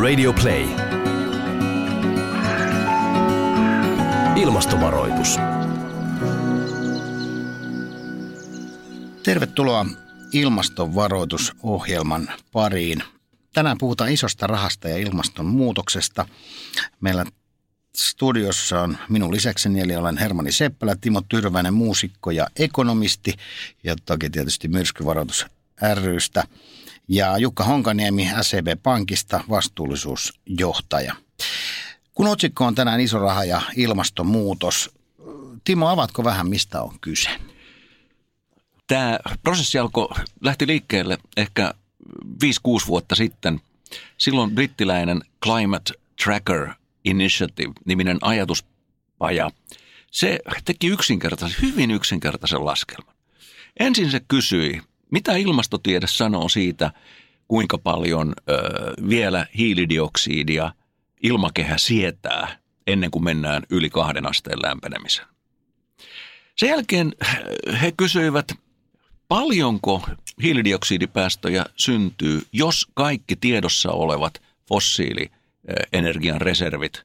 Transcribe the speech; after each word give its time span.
Radio 0.00 0.32
Play. 0.32 0.66
Ilmastovaroitus. 4.36 5.36
Tervetuloa 9.22 9.86
ilmastonvaroitusohjelman 10.32 12.28
pariin. 12.52 13.02
Tänään 13.54 13.78
puhutaan 13.78 14.12
isosta 14.12 14.46
rahasta 14.46 14.88
ja 14.88 14.96
ilmastonmuutoksesta. 14.96 16.28
Meillä 17.00 17.24
studiossa 17.96 18.80
on 18.80 18.98
minun 19.08 19.32
lisäkseni, 19.34 19.80
eli 19.80 19.96
olen 19.96 20.18
Hermani 20.18 20.52
Seppälä, 20.52 20.96
Timo 21.00 21.22
Tyrväinen, 21.28 21.74
muusikko 21.74 22.30
ja 22.30 22.46
ekonomisti, 22.56 23.34
ja 23.84 23.96
toki 24.04 24.30
tietysti 24.30 24.68
myrskyvaroitus 24.68 25.46
rystä, 25.94 26.44
ja 27.10 27.38
Jukka 27.38 27.64
Honkaniemi 27.64 28.28
SEB 28.42 28.66
Pankista, 28.82 29.44
vastuullisuusjohtaja. 29.48 31.14
Kun 32.14 32.26
otsikko 32.26 32.66
on 32.66 32.74
tänään 32.74 33.00
iso 33.00 33.18
raha 33.18 33.44
ja 33.44 33.62
ilmastonmuutos, 33.76 34.90
Timo, 35.64 35.88
avatko 35.88 36.24
vähän, 36.24 36.48
mistä 36.48 36.82
on 36.82 37.00
kyse? 37.00 37.28
Tämä 38.86 39.18
prosessi 39.42 39.78
alkoi, 39.78 40.08
lähti 40.40 40.66
liikkeelle 40.66 41.18
ehkä 41.36 41.74
5-6 42.24 42.86
vuotta 42.86 43.14
sitten. 43.14 43.60
Silloin 44.18 44.50
brittiläinen 44.50 45.20
Climate 45.44 45.92
Tracker 46.24 46.68
Initiative-niminen 47.04 48.18
ajatuspaja, 48.20 49.50
se 50.10 50.38
teki 50.64 50.86
yksinkertaisen, 50.86 51.62
hyvin 51.62 51.90
yksinkertaisen 51.90 52.64
laskelman. 52.64 53.14
Ensin 53.80 54.10
se 54.10 54.20
kysyi, 54.28 54.82
mitä 55.10 55.36
ilmastotiede 55.36 56.06
sanoo 56.06 56.48
siitä, 56.48 56.92
kuinka 57.48 57.78
paljon 57.78 58.32
ö, 58.50 58.54
vielä 59.08 59.46
hiilidioksidia 59.58 60.72
ilmakehä 61.22 61.78
sietää 61.78 62.58
ennen 62.86 63.10
kuin 63.10 63.24
mennään 63.24 63.62
yli 63.70 63.90
kahden 63.90 64.26
asteen 64.26 64.62
lämpenemisen. 64.62 65.26
Sen 66.56 66.68
jälkeen 66.68 67.12
he 67.82 67.92
kysyivät, 67.92 68.52
paljonko 69.28 70.08
hiilidioksidipäästöjä 70.42 71.66
syntyy, 71.76 72.42
jos 72.52 72.86
kaikki 72.94 73.36
tiedossa 73.36 73.90
olevat 73.92 74.42
fossiilienergian 74.68 76.40
reservit 76.40 77.02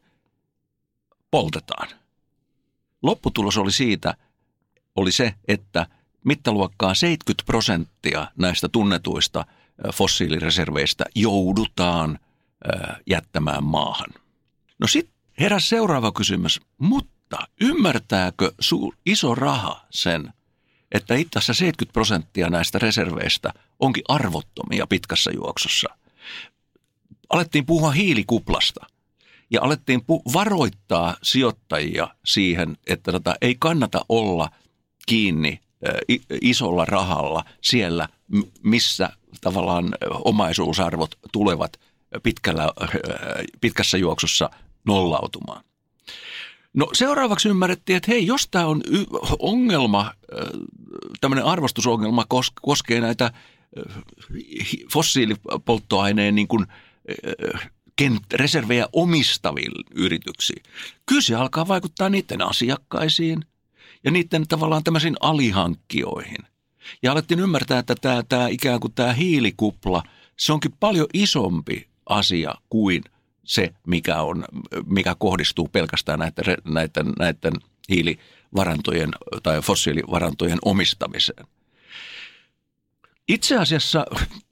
poltetaan. 1.31 1.87
Lopputulos 3.01 3.57
oli 3.57 3.71
siitä, 3.71 4.13
oli 4.95 5.11
se, 5.11 5.33
että 5.47 5.87
mittaluokkaa 6.25 6.93
70 6.93 7.45
prosenttia 7.45 8.27
näistä 8.37 8.69
tunnetuista 8.69 9.45
fossiilireserveistä 9.93 11.05
joudutaan 11.15 12.19
jättämään 13.07 13.63
maahan. 13.63 14.09
No 14.79 14.87
sitten 14.87 15.15
heräsi 15.39 15.67
seuraava 15.67 16.11
kysymys, 16.11 16.61
mutta 16.77 17.37
ymmärtääkö 17.61 18.51
suur, 18.59 18.95
iso 19.05 19.35
raha 19.35 19.85
sen, 19.89 20.33
että 20.91 21.15
itse 21.15 21.39
asiassa 21.39 21.53
70 21.53 21.93
prosenttia 21.93 22.49
näistä 22.49 22.79
reserveistä 22.79 23.53
onkin 23.79 24.03
arvottomia 24.07 24.87
pitkässä 24.87 25.31
juoksussa. 25.35 25.89
Alettiin 27.29 27.65
puhua 27.65 27.91
hiilikuplasta 27.91 28.85
ja 29.51 29.61
alettiin 29.61 29.99
pu- 29.99 30.33
varoittaa 30.33 31.17
sijoittajia 31.23 32.07
siihen, 32.25 32.77
että 32.87 33.11
tota, 33.11 33.35
ei 33.41 33.55
kannata 33.59 34.05
olla 34.09 34.49
kiinni 35.05 35.59
isolla 36.41 36.85
rahalla 36.85 37.45
siellä, 37.61 38.07
missä 38.63 39.09
tavallaan 39.41 39.95
omaisuusarvot 40.11 41.15
tulevat 41.31 41.79
pitkällä, 42.23 42.71
pitkässä 43.61 43.97
juoksussa 43.97 44.49
nollautumaan. 44.85 45.63
No 46.73 46.89
seuraavaksi 46.93 47.49
ymmärrettiin, 47.49 47.97
että 47.97 48.11
hei, 48.11 48.25
jos 48.25 48.47
tämä 48.51 48.65
on 48.65 48.81
ongelma, 49.39 50.11
tämmöinen 51.21 51.45
arvostusongelma 51.45 52.25
koskee 52.61 53.01
näitä 53.01 53.31
fossiilipolttoaineen 54.93 56.35
niin 56.35 56.47
kuin, 56.47 56.65
reservejä 58.33 58.87
omistaviin 58.93 59.71
yrityksiin. 59.95 60.63
Kyllä 61.05 61.21
se 61.21 61.35
alkaa 61.35 61.67
vaikuttaa 61.67 62.09
niiden 62.09 62.41
asiakkaisiin 62.41 63.39
ja 64.05 64.11
niiden 64.11 64.47
tavallaan 64.47 64.83
tämmöisiin 64.83 65.15
alihankkijoihin. 65.19 66.37
Ja 67.03 67.11
alettiin 67.11 67.39
ymmärtää, 67.39 67.79
että 67.79 67.95
tämä, 67.95 68.23
tämä 68.29 68.47
ikään 68.47 68.79
kuin 68.79 68.93
tämä 68.93 69.13
hiilikupla, 69.13 70.03
se 70.37 70.53
onkin 70.53 70.73
paljon 70.79 71.07
isompi 71.13 71.87
asia 72.05 72.55
kuin– 72.69 73.03
se, 73.45 73.73
mikä, 73.87 74.21
on, 74.21 74.45
mikä 74.85 75.15
kohdistuu 75.19 75.67
pelkästään 75.67 76.19
näiden, 76.19 76.57
näiden, 76.65 77.13
näiden 77.19 77.53
hiilivarantojen 77.89 79.09
tai 79.43 79.61
fossiilivarantojen 79.61 80.57
omistamiseen. 80.65 81.47
Itse 83.27 83.57
asiassa, 83.57 84.05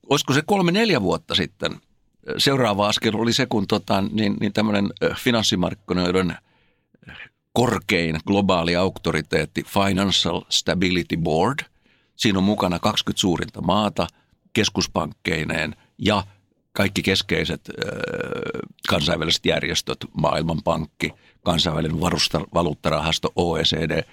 olisiko 0.09 0.33
se 0.33 0.41
kolme-neljä 0.45 1.01
vuotta 1.01 1.35
sitten, 1.35 1.81
seuraava 2.37 2.87
askel 2.87 3.15
oli 3.15 3.33
se, 3.33 3.45
kun 3.45 3.67
tota, 3.67 4.03
niin, 4.11 4.37
niin 4.39 4.53
tämmöinen 4.53 4.89
finanssimarkkinoiden 5.15 6.37
korkein 7.53 8.19
globaali 8.27 8.75
auktoriteetti 8.75 9.63
Financial 9.63 10.41
Stability 10.49 11.17
Board, 11.17 11.59
siinä 12.15 12.37
on 12.37 12.43
mukana 12.43 12.79
20 12.79 13.21
suurinta 13.21 13.61
maata 13.61 14.07
keskuspankkeineen 14.53 15.75
ja 15.97 16.23
kaikki 16.71 17.03
keskeiset 17.03 17.69
kansainväliset 18.89 19.45
järjestöt, 19.45 19.97
Maailmanpankki, 20.13 21.13
kansainvälinen 21.43 22.01
varusta, 22.01 22.41
valuuttarahasto, 22.53 23.31
OECD, 23.35 24.03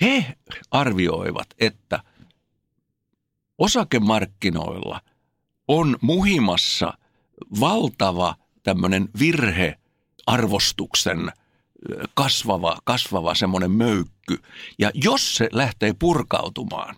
he 0.00 0.36
arvioivat, 0.70 1.46
että 1.58 2.00
osakemarkkinoilla 3.58 5.00
on 5.68 5.96
muhimassa 6.00 6.92
valtava 7.60 8.34
tämmöinen 8.62 9.08
virhearvostuksen 9.18 11.32
kasvava, 12.14 12.78
kasvava 12.84 13.34
semmoinen 13.34 13.70
möykky. 13.70 14.38
Ja 14.78 14.90
jos 14.94 15.36
se 15.36 15.48
lähtee 15.52 15.94
purkautumaan, 15.98 16.96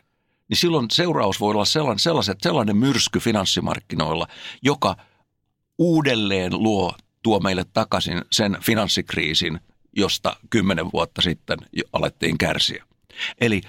niin 0.48 0.56
silloin 0.56 0.86
seuraus 0.92 1.40
voi 1.40 1.50
olla 1.50 1.64
sellainen, 1.64 1.98
sellaiset, 1.98 2.38
sellainen 2.40 2.76
myrsky 2.76 3.18
finanssimarkkinoilla, 3.18 4.26
joka 4.62 4.96
uudelleen 5.78 6.52
luo, 6.62 6.94
tuo 7.22 7.40
meille 7.40 7.64
takaisin 7.72 8.22
sen 8.32 8.56
finanssikriisin, 8.60 9.60
josta 9.96 10.36
kymmenen 10.50 10.92
vuotta 10.92 11.22
sitten 11.22 11.58
alettiin 11.92 12.38
kärsiä. 12.38 12.84
Eli 13.40 13.60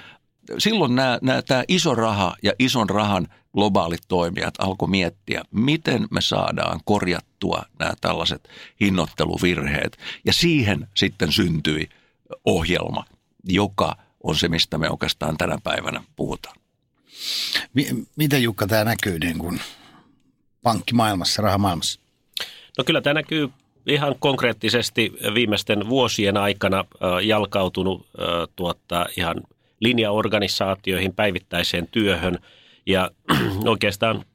silloin 0.57 0.95
nämä, 0.95 1.19
nämä, 1.21 1.41
tämä 1.41 1.63
iso 1.67 1.95
raha 1.95 2.35
ja 2.43 2.53
ison 2.59 2.89
rahan 2.89 3.27
globaalit 3.53 4.01
toimijat 4.07 4.53
alkoi 4.59 4.87
miettiä, 4.87 5.41
miten 5.51 6.07
me 6.11 6.21
saadaan 6.21 6.79
korjattua 6.85 7.63
nämä 7.79 7.93
tällaiset 8.01 8.49
hinnoitteluvirheet. 8.81 9.97
Ja 10.25 10.33
siihen 10.33 10.87
sitten 10.95 11.31
syntyi 11.31 11.89
ohjelma, 12.45 13.05
joka 13.43 13.95
on 14.23 14.35
se, 14.35 14.47
mistä 14.47 14.77
me 14.77 14.89
oikeastaan 14.89 15.37
tänä 15.37 15.57
päivänä 15.63 16.03
puhutaan. 16.15 16.55
Miten 18.15 18.43
Jukka 18.43 18.67
tämä 18.67 18.83
näkyy 18.83 19.19
niin 19.19 19.37
kuin 19.37 19.59
pankkimaailmassa, 20.63 21.41
rahamaailmassa? 21.41 21.99
No 22.77 22.83
kyllä 22.83 23.01
tämä 23.01 23.13
näkyy 23.13 23.49
ihan 23.87 24.15
konkreettisesti 24.19 25.13
viimeisten 25.33 25.89
vuosien 25.89 26.37
aikana 26.37 26.85
jalkautunut 27.23 28.07
tuottaa 28.55 29.05
ihan 29.17 29.35
linjaorganisaatioihin, 29.79 31.13
päivittäiseen 31.13 31.87
työhön. 31.91 32.39
Ja 32.85 33.11
oikeastaan, 33.65 34.25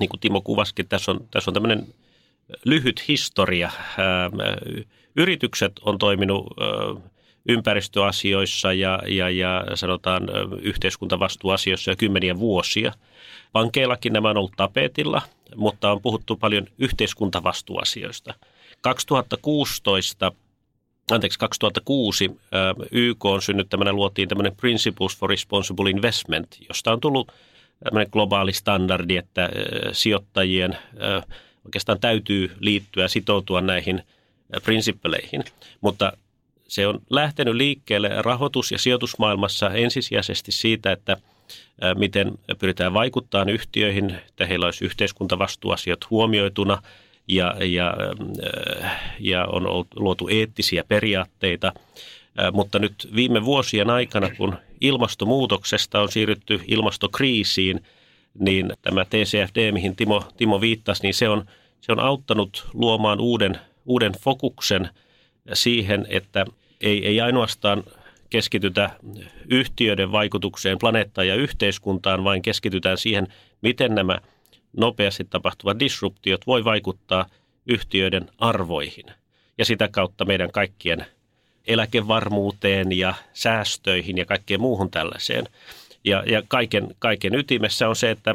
niin 0.00 0.08
kuin 0.08 0.20
Timo 0.20 0.40
kuvaskin, 0.40 0.88
tässä 0.88 1.10
on, 1.10 1.20
tässä 1.30 1.50
on 1.50 1.54
tämmöinen 1.54 1.86
lyhyt 2.64 3.08
historia. 3.08 3.70
Yritykset 5.16 5.72
on 5.84 5.98
toiminut 5.98 6.46
ympäristöasioissa 7.48 8.72
ja, 8.72 9.02
ja, 9.08 9.30
ja 9.30 9.64
sanotaan 9.74 10.22
yhteiskuntavastuuasioissa 10.62 11.90
jo 11.90 11.96
kymmeniä 11.96 12.38
vuosia. 12.38 12.92
Pankeillakin 13.52 14.12
nämä 14.12 14.30
on 14.30 14.36
ollut 14.36 14.56
tapetilla, 14.56 15.22
mutta 15.56 15.92
on 15.92 16.02
puhuttu 16.02 16.36
paljon 16.36 16.66
yhteiskuntavastuuasioista. 16.78 18.34
2016 18.80 20.32
anteeksi, 21.10 21.38
2006 21.38 22.30
YK 22.90 23.24
on 23.24 23.42
synnyttämänä 23.42 23.92
luotiin 23.92 24.28
tämmöinen 24.28 24.56
Principles 24.56 25.16
for 25.18 25.30
Responsible 25.30 25.90
Investment, 25.90 26.56
josta 26.68 26.92
on 26.92 27.00
tullut 27.00 27.32
tämmöinen 27.84 28.08
globaali 28.12 28.52
standardi, 28.52 29.16
että 29.16 29.48
sijoittajien 29.92 30.78
oikeastaan 31.64 32.00
täytyy 32.00 32.56
liittyä 32.60 33.08
sitoutua 33.08 33.60
näihin 33.60 34.02
prinsipeleihin. 34.64 35.44
Mutta 35.80 36.12
se 36.68 36.86
on 36.86 37.02
lähtenyt 37.10 37.54
liikkeelle 37.54 38.10
rahoitus- 38.22 38.72
ja 38.72 38.78
sijoitusmaailmassa 38.78 39.70
ensisijaisesti 39.70 40.52
siitä, 40.52 40.92
että 40.92 41.16
miten 41.98 42.32
pyritään 42.58 42.94
vaikuttamaan 42.94 43.48
yhtiöihin, 43.48 44.10
että 44.28 44.46
heillä 44.46 44.66
olisi 44.66 44.84
yhteiskuntavastuuasiat 44.84 46.10
huomioituna 46.10 46.82
ja, 47.28 47.56
ja, 47.64 47.94
ja 49.20 49.44
on 49.44 49.86
luotu 49.96 50.28
eettisiä 50.28 50.84
periaatteita. 50.88 51.72
Mutta 52.52 52.78
nyt 52.78 53.08
viime 53.14 53.44
vuosien 53.44 53.90
aikana, 53.90 54.30
kun 54.30 54.56
ilmastonmuutoksesta 54.80 56.00
on 56.00 56.12
siirrytty 56.12 56.60
ilmastokriisiin, 56.68 57.80
niin 58.38 58.72
tämä 58.82 59.04
TCFD, 59.04 59.72
mihin 59.72 59.96
Timo, 59.96 60.22
Timo 60.36 60.60
viittasi, 60.60 61.02
niin 61.02 61.14
se 61.14 61.28
on, 61.28 61.44
se 61.80 61.92
on 61.92 62.00
auttanut 62.00 62.66
luomaan 62.72 63.20
uuden, 63.20 63.58
uuden 63.86 64.12
fokuksen 64.20 64.88
siihen, 65.52 66.06
että 66.08 66.46
ei, 66.80 67.06
ei 67.06 67.20
ainoastaan 67.20 67.82
keskitytä 68.30 68.90
yhtiöiden 69.50 70.12
vaikutukseen 70.12 70.78
planeettaan 70.78 71.28
ja 71.28 71.34
yhteiskuntaan, 71.34 72.24
vaan 72.24 72.42
keskitytään 72.42 72.98
siihen, 72.98 73.26
miten 73.62 73.94
nämä 73.94 74.18
nopeasti 74.72 75.24
tapahtuvat 75.24 75.80
disruptiot 75.80 76.46
voi 76.46 76.64
vaikuttaa 76.64 77.26
yhtiöiden 77.66 78.30
arvoihin 78.38 79.04
ja 79.58 79.64
sitä 79.64 79.88
kautta 79.88 80.24
meidän 80.24 80.52
kaikkien 80.52 81.06
eläkevarmuuteen 81.66 82.92
ja 82.92 83.14
säästöihin 83.32 84.18
ja 84.18 84.24
kaikkeen 84.24 84.60
muuhun 84.60 84.90
tällaiseen. 84.90 85.48
Ja, 86.04 86.22
ja 86.26 86.42
kaiken, 86.48 86.94
kaiken 86.98 87.34
ytimessä 87.34 87.88
on 87.88 87.96
se, 87.96 88.10
että 88.10 88.34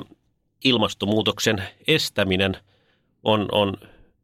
ilmastonmuutoksen 0.63 1.63
estäminen 1.87 2.57
on, 3.23 3.47
on 3.51 3.77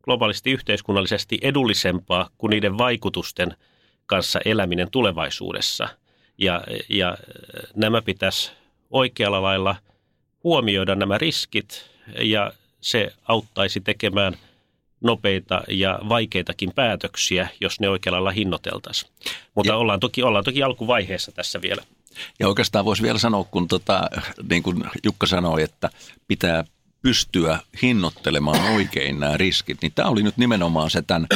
globaalisti 0.03 0.51
yhteiskunnallisesti 0.51 1.37
edullisempaa 1.41 2.29
kuin 2.37 2.49
niiden 2.49 2.77
vaikutusten 2.77 3.55
kanssa 4.05 4.39
eläminen 4.45 4.91
tulevaisuudessa. 4.91 5.89
Ja, 6.37 6.63
ja 6.89 7.17
nämä 7.75 8.01
pitäisi 8.01 8.51
oikealla 8.91 9.41
lailla 9.41 9.75
huomioida 10.43 10.95
nämä 10.95 11.17
riskit 11.17 11.96
ja 12.19 12.51
se 12.81 13.13
auttaisi 13.27 13.81
tekemään 13.81 14.37
nopeita 15.01 15.61
ja 15.67 15.99
vaikeitakin 16.09 16.71
päätöksiä, 16.75 17.47
jos 17.61 17.79
ne 17.79 17.89
oikealla 17.89 18.17
lailla 18.17 18.31
hinnoiteltaisiin. 18.31 19.11
Mutta 19.55 19.71
ja, 19.71 19.77
ollaan, 19.77 19.99
toki, 19.99 20.23
ollaan 20.23 20.43
toki 20.43 20.63
alkuvaiheessa 20.63 21.31
tässä 21.31 21.61
vielä. 21.61 21.83
Ja 22.39 22.47
oikeastaan 22.47 22.85
voisi 22.85 23.03
vielä 23.03 23.19
sanoa, 23.19 23.43
kun 23.43 23.67
tota, 23.67 24.09
niin 24.49 24.63
kuin 24.63 24.83
Jukka 25.03 25.25
sanoi, 25.27 25.63
että 25.63 25.89
pitää 26.27 26.63
pystyä 27.01 27.59
hinnoittelemaan 27.81 28.75
oikein 28.75 29.19
nämä 29.19 29.37
riskit, 29.37 29.77
niin 29.81 29.91
tämä 29.95 30.09
oli 30.09 30.23
nyt 30.23 30.37
nimenomaan 30.37 30.89
se 30.89 31.01
tämän 31.01 31.27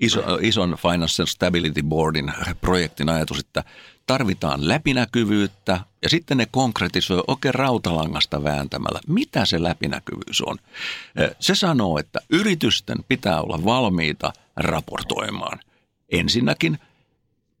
iso, 0.00 0.38
ison 0.40 0.76
Financial 0.82 1.26
Stability 1.26 1.82
Boardin 1.82 2.32
projektin 2.60 3.08
ajatus, 3.08 3.38
että 3.38 3.64
tarvitaan 4.06 4.68
läpinäkyvyyttä 4.68 5.80
ja 6.02 6.08
sitten 6.08 6.36
ne 6.36 6.46
konkretisoi 6.50 7.24
oikein 7.26 7.54
rautalangasta 7.54 8.44
vääntämällä. 8.44 9.00
Mitä 9.08 9.46
se 9.46 9.62
läpinäkyvyys 9.62 10.40
on? 10.40 10.58
Se 11.40 11.54
sanoo, 11.54 11.98
että 11.98 12.20
yritysten 12.30 12.96
pitää 13.08 13.40
olla 13.40 13.64
valmiita 13.64 14.32
raportoimaan. 14.56 15.60
Ensinnäkin 16.08 16.78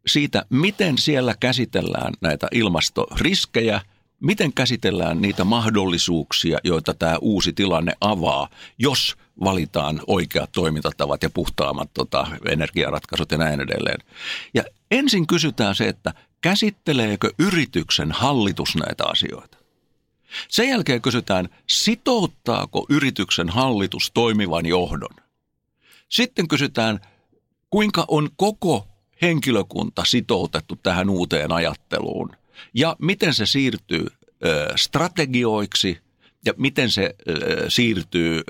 siitä, 0.06 0.44
miten 0.50 0.98
siellä 0.98 1.34
käsitellään 1.40 2.12
näitä 2.20 2.48
ilmastoriskejä– 2.52 3.80
miten 4.24 4.52
käsitellään 4.52 5.22
niitä 5.22 5.44
mahdollisuuksia, 5.44 6.58
joita 6.64 6.94
tämä 6.94 7.18
uusi 7.20 7.52
tilanne 7.52 7.92
avaa, 8.00 8.48
jos 8.78 9.16
valitaan 9.44 10.00
oikeat 10.06 10.52
toimintatavat 10.52 11.22
ja 11.22 11.30
puhtaammat 11.30 11.90
tota, 11.94 12.26
energiaratkaisut 12.48 13.30
ja 13.30 13.38
näin 13.38 13.60
edelleen. 13.60 14.00
Ja 14.54 14.64
ensin 14.90 15.26
kysytään 15.26 15.74
se, 15.74 15.88
että 15.88 16.14
käsitteleekö 16.40 17.30
yrityksen 17.38 18.12
hallitus 18.12 18.76
näitä 18.76 19.04
asioita. 19.06 19.58
Sen 20.48 20.68
jälkeen 20.68 21.02
kysytään, 21.02 21.48
sitouttaako 21.66 22.86
yrityksen 22.88 23.48
hallitus 23.48 24.10
toimivan 24.14 24.66
johdon. 24.66 25.16
Sitten 26.08 26.48
kysytään, 26.48 27.00
kuinka 27.70 28.04
on 28.08 28.28
koko 28.36 28.86
henkilökunta 29.22 30.04
sitoutettu 30.04 30.76
tähän 30.82 31.10
uuteen 31.10 31.52
ajatteluun– 31.52 32.30
ja 32.74 32.96
miten 32.98 33.34
se 33.34 33.46
siirtyy 33.46 34.06
strategioiksi 34.76 35.98
ja 36.44 36.52
miten 36.56 36.90
se 36.90 37.14
siirtyy 37.68 38.42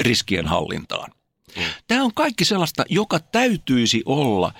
riskien 0.00 0.46
hallintaan. 0.46 1.10
Mm. 1.56 1.62
Tämä 1.86 2.04
on 2.04 2.14
kaikki 2.14 2.44
sellaista, 2.44 2.84
joka 2.88 3.18
täytyisi 3.18 4.02
olla 4.06 4.52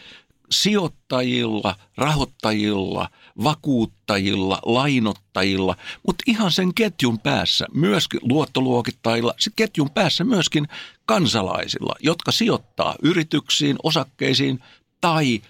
sijoittajilla, 0.51 1.77
rahoittajilla, 1.97 3.09
vakuuttajilla, 3.45 4.61
lainottajilla, 4.65 5.77
mutta 6.07 6.25
ihan 6.27 6.53
sen 6.53 6.75
ketjun 6.75 7.19
päässä, 7.19 7.67
myöskin 7.75 8.21
luottoluokittajilla, 8.23 9.35
ketjun 9.57 9.91
päässä 9.91 10.25
myöskin 10.25 10.69
kansalaisilla, 11.07 11.95
jotka 12.01 12.33
sijoittaa 12.33 12.95
yrityksiin, 13.03 13.77
osakkeisiin 13.83 14.61
tai 15.01 15.43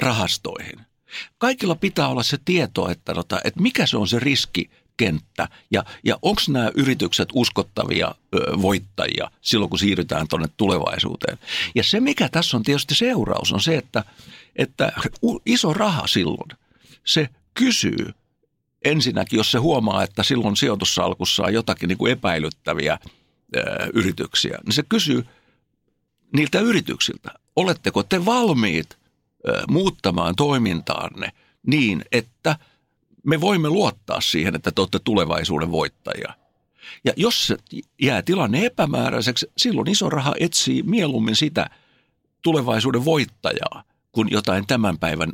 rahastoihin– 0.00 0.80
Kaikilla 1.38 1.74
pitää 1.74 2.08
olla 2.08 2.22
se 2.22 2.38
tieto, 2.44 2.88
että, 2.88 3.14
tota, 3.14 3.40
että 3.44 3.62
mikä 3.62 3.86
se 3.86 3.96
on 3.96 4.08
se 4.08 4.18
riskikenttä 4.18 5.48
ja, 5.70 5.84
ja 6.04 6.18
onko 6.22 6.42
nämä 6.48 6.70
yritykset 6.74 7.28
uskottavia 7.32 8.14
ö, 8.34 8.38
voittajia 8.62 9.30
silloin, 9.40 9.70
kun 9.70 9.78
siirrytään 9.78 10.28
tuonne 10.28 10.48
tulevaisuuteen. 10.56 11.38
Ja 11.74 11.84
se, 11.84 12.00
mikä 12.00 12.28
tässä 12.28 12.56
on 12.56 12.62
tietysti 12.62 12.94
seuraus, 12.94 13.52
on 13.52 13.60
se, 13.60 13.76
että, 13.76 14.04
että 14.56 14.92
iso 15.46 15.72
raha 15.72 16.06
silloin, 16.06 16.50
se 17.04 17.28
kysyy 17.54 18.14
ensinnäkin, 18.84 19.36
jos 19.36 19.50
se 19.50 19.58
huomaa, 19.58 20.02
että 20.02 20.22
silloin 20.22 20.56
sijoitussalkussa 20.56 21.42
on 21.42 21.54
jotakin 21.54 21.88
niin 21.88 21.98
kuin 21.98 22.12
epäilyttäviä 22.12 22.98
ö, 23.56 23.60
yrityksiä, 23.94 24.58
niin 24.64 24.72
se 24.72 24.82
kysyy 24.88 25.26
niiltä 26.36 26.60
yrityksiltä, 26.60 27.30
oletteko 27.56 28.02
te 28.02 28.24
valmiit– 28.24 28.96
muuttamaan 29.68 30.36
toimintaanne 30.36 31.32
niin, 31.66 32.04
että 32.12 32.56
me 33.24 33.40
voimme 33.40 33.68
luottaa 33.68 34.20
siihen, 34.20 34.54
että 34.54 34.70
te 34.72 34.80
olette 34.80 34.98
tulevaisuuden 34.98 35.72
voittajia. 35.72 36.34
Ja 37.04 37.12
jos 37.16 37.52
jää 38.02 38.22
tilanne 38.22 38.66
epämääräiseksi, 38.66 39.46
silloin 39.56 39.90
iso 39.90 40.10
raha 40.10 40.34
etsii 40.40 40.82
mieluummin 40.82 41.36
sitä 41.36 41.70
tulevaisuuden 42.42 43.04
voittajaa 43.04 43.84
kuin 44.12 44.28
jotain 44.30 44.66
tämän 44.66 44.98
päivän 44.98 45.32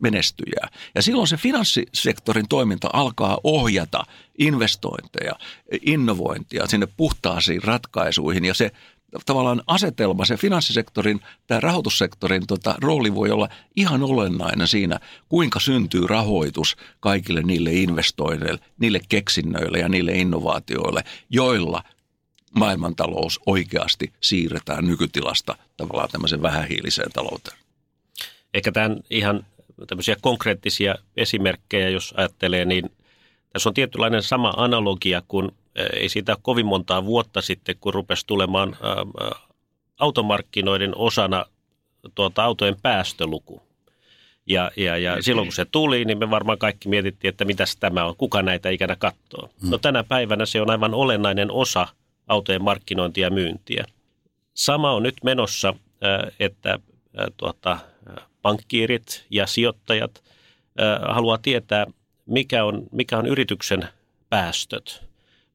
menestyjää. 0.00 0.68
Ja 0.94 1.02
silloin 1.02 1.28
se 1.28 1.36
finanssisektorin 1.36 2.48
toiminta 2.48 2.90
alkaa 2.92 3.38
ohjata 3.44 4.04
investointeja, 4.38 5.32
innovointia 5.86 6.66
sinne 6.66 6.88
puhtaasiin 6.96 7.62
ratkaisuihin 7.62 8.44
ja 8.44 8.54
se 8.54 8.72
tavallaan 9.26 9.62
asetelma, 9.66 10.24
se 10.24 10.36
finanssisektorin 10.36 11.20
tai 11.46 11.60
rahoitussektorin 11.60 12.46
tota, 12.46 12.74
rooli 12.80 13.14
voi 13.14 13.30
olla 13.30 13.48
ihan 13.76 14.02
olennainen 14.02 14.68
siinä, 14.68 15.00
kuinka 15.28 15.60
syntyy 15.60 16.06
rahoitus 16.06 16.76
kaikille 17.00 17.42
niille 17.42 17.72
investoinneille, 17.72 18.60
niille 18.78 19.00
keksinnöille 19.08 19.78
ja 19.78 19.88
niille 19.88 20.12
innovaatioille, 20.12 21.04
joilla 21.30 21.82
maailmantalous 22.54 23.40
oikeasti 23.46 24.12
siirretään 24.20 24.84
nykytilasta 24.84 25.56
tavallaan 25.76 26.08
tämmöisen 26.12 26.42
vähähiiliseen 26.42 27.12
talouteen. 27.12 27.56
Ehkä 28.54 28.72
tämän 28.72 29.00
ihan 29.10 29.46
tämmöisiä 29.86 30.16
konkreettisia 30.20 30.94
esimerkkejä, 31.16 31.88
jos 31.88 32.14
ajattelee, 32.16 32.64
niin 32.64 32.90
tässä 33.52 33.68
on 33.68 33.74
tietynlainen 33.74 34.22
sama 34.22 34.54
analogia 34.56 35.22
kuin 35.28 35.50
ei 35.92 36.08
siitä 36.08 36.36
kovin 36.42 36.66
montaa 36.66 37.04
vuotta 37.04 37.40
sitten, 37.40 37.76
kun 37.80 37.94
rupesi 37.94 38.26
tulemaan 38.26 38.76
automarkkinoiden 39.98 40.96
osana 40.96 41.46
tuota 42.14 42.44
autojen 42.44 42.76
päästöluku. 42.82 43.62
Ja, 44.46 44.70
ja, 44.76 44.96
ja 44.96 45.22
silloin 45.22 45.46
kun 45.46 45.52
se 45.52 45.64
tuli, 45.64 46.04
niin 46.04 46.18
me 46.18 46.30
varmaan 46.30 46.58
kaikki 46.58 46.88
mietittiin, 46.88 47.28
että 47.28 47.44
mitä 47.44 47.64
tämä 47.80 48.04
on, 48.04 48.16
kuka 48.16 48.42
näitä 48.42 48.70
ikänä 48.70 48.96
katsoo. 48.96 49.50
No 49.62 49.76
mm. 49.76 49.80
tänä 49.80 50.04
päivänä 50.04 50.46
se 50.46 50.60
on 50.60 50.70
aivan 50.70 50.94
olennainen 50.94 51.50
osa 51.50 51.88
autojen 52.28 52.64
markkinointia 52.64 53.26
ja 53.26 53.30
myyntiä. 53.30 53.84
Sama 54.54 54.92
on 54.92 55.02
nyt 55.02 55.16
menossa, 55.24 55.74
että 56.40 56.78
tuota, 57.36 57.78
pankkiirit 58.42 59.26
ja 59.30 59.46
sijoittajat 59.46 60.22
haluaa 61.08 61.38
tietää, 61.38 61.86
mikä 62.26 62.64
on, 62.64 62.82
mikä 62.92 63.18
on 63.18 63.26
yrityksen 63.26 63.88
päästöt 64.28 65.09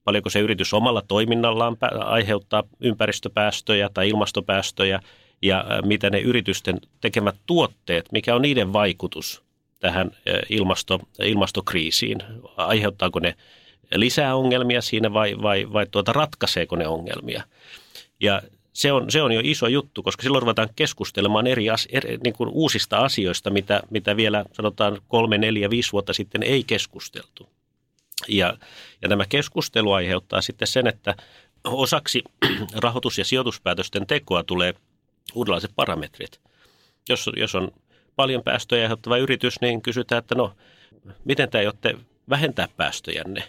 paljonko 0.05 0.29
se 0.29 0.39
yritys 0.39 0.73
omalla 0.73 1.01
toiminnallaan 1.07 1.77
aiheuttaa 1.99 2.63
ympäristöpäästöjä 2.79 3.89
tai 3.93 4.09
ilmastopäästöjä 4.09 4.99
ja 5.41 5.65
mitä 5.85 6.09
ne 6.09 6.19
yritysten 6.19 6.79
tekemät 7.01 7.35
tuotteet, 7.45 8.11
mikä 8.11 8.35
on 8.35 8.41
niiden 8.41 8.73
vaikutus 8.73 9.43
tähän 9.79 10.11
ilmasto, 10.49 10.99
ilmastokriisiin. 11.23 12.17
Aiheuttaako 12.57 13.19
ne 13.19 13.35
lisää 13.95 14.35
ongelmia 14.35 14.81
siinä 14.81 15.13
vai, 15.13 15.35
vai, 15.41 15.73
vai 15.73 15.85
tuota, 15.91 16.13
ratkaiseeko 16.13 16.75
ne 16.75 16.87
ongelmia? 16.87 17.43
Ja 18.19 18.41
se 18.73 18.91
on, 18.91 19.11
se 19.11 19.21
on 19.21 19.31
jo 19.31 19.41
iso 19.43 19.67
juttu, 19.67 20.03
koska 20.03 20.23
silloin 20.23 20.41
ruvetaan 20.41 20.69
keskustelemaan 20.75 21.47
eri, 21.47 21.65
eri 21.89 22.17
niin 22.23 22.33
kuin 22.33 22.49
uusista 22.49 22.97
asioista, 22.97 23.49
mitä, 23.49 23.81
mitä 23.89 24.15
vielä 24.17 24.45
sanotaan 24.53 25.01
kolme, 25.07 25.37
neljä, 25.37 25.69
viisi 25.69 25.91
vuotta 25.91 26.13
sitten 26.13 26.43
ei 26.43 26.63
keskusteltu. 26.63 27.49
Ja, 28.27 28.57
ja 29.01 29.09
tämä 29.09 29.25
keskustelu 29.29 29.91
aiheuttaa 29.91 30.41
sitten 30.41 30.67
sen, 30.67 30.87
että 30.87 31.15
osaksi 31.63 32.23
rahoitus- 32.83 33.17
ja 33.17 33.25
sijoituspäätösten 33.25 34.07
tekoa 34.07 34.43
tulee 34.43 34.73
uudenlaiset 35.33 35.71
parametrit. 35.75 36.41
Jos, 37.09 37.29
jos 37.37 37.55
on 37.55 37.71
paljon 38.15 38.43
päästöjä 38.43 38.83
aiheuttava 38.83 39.17
yritys, 39.17 39.61
niin 39.61 39.81
kysytään, 39.81 40.19
että 40.19 40.35
no, 40.35 40.55
miten 41.25 41.49
te 41.49 41.57
aiotte 41.57 41.97
vähentää 42.29 42.67
päästöjänne? 42.77 43.43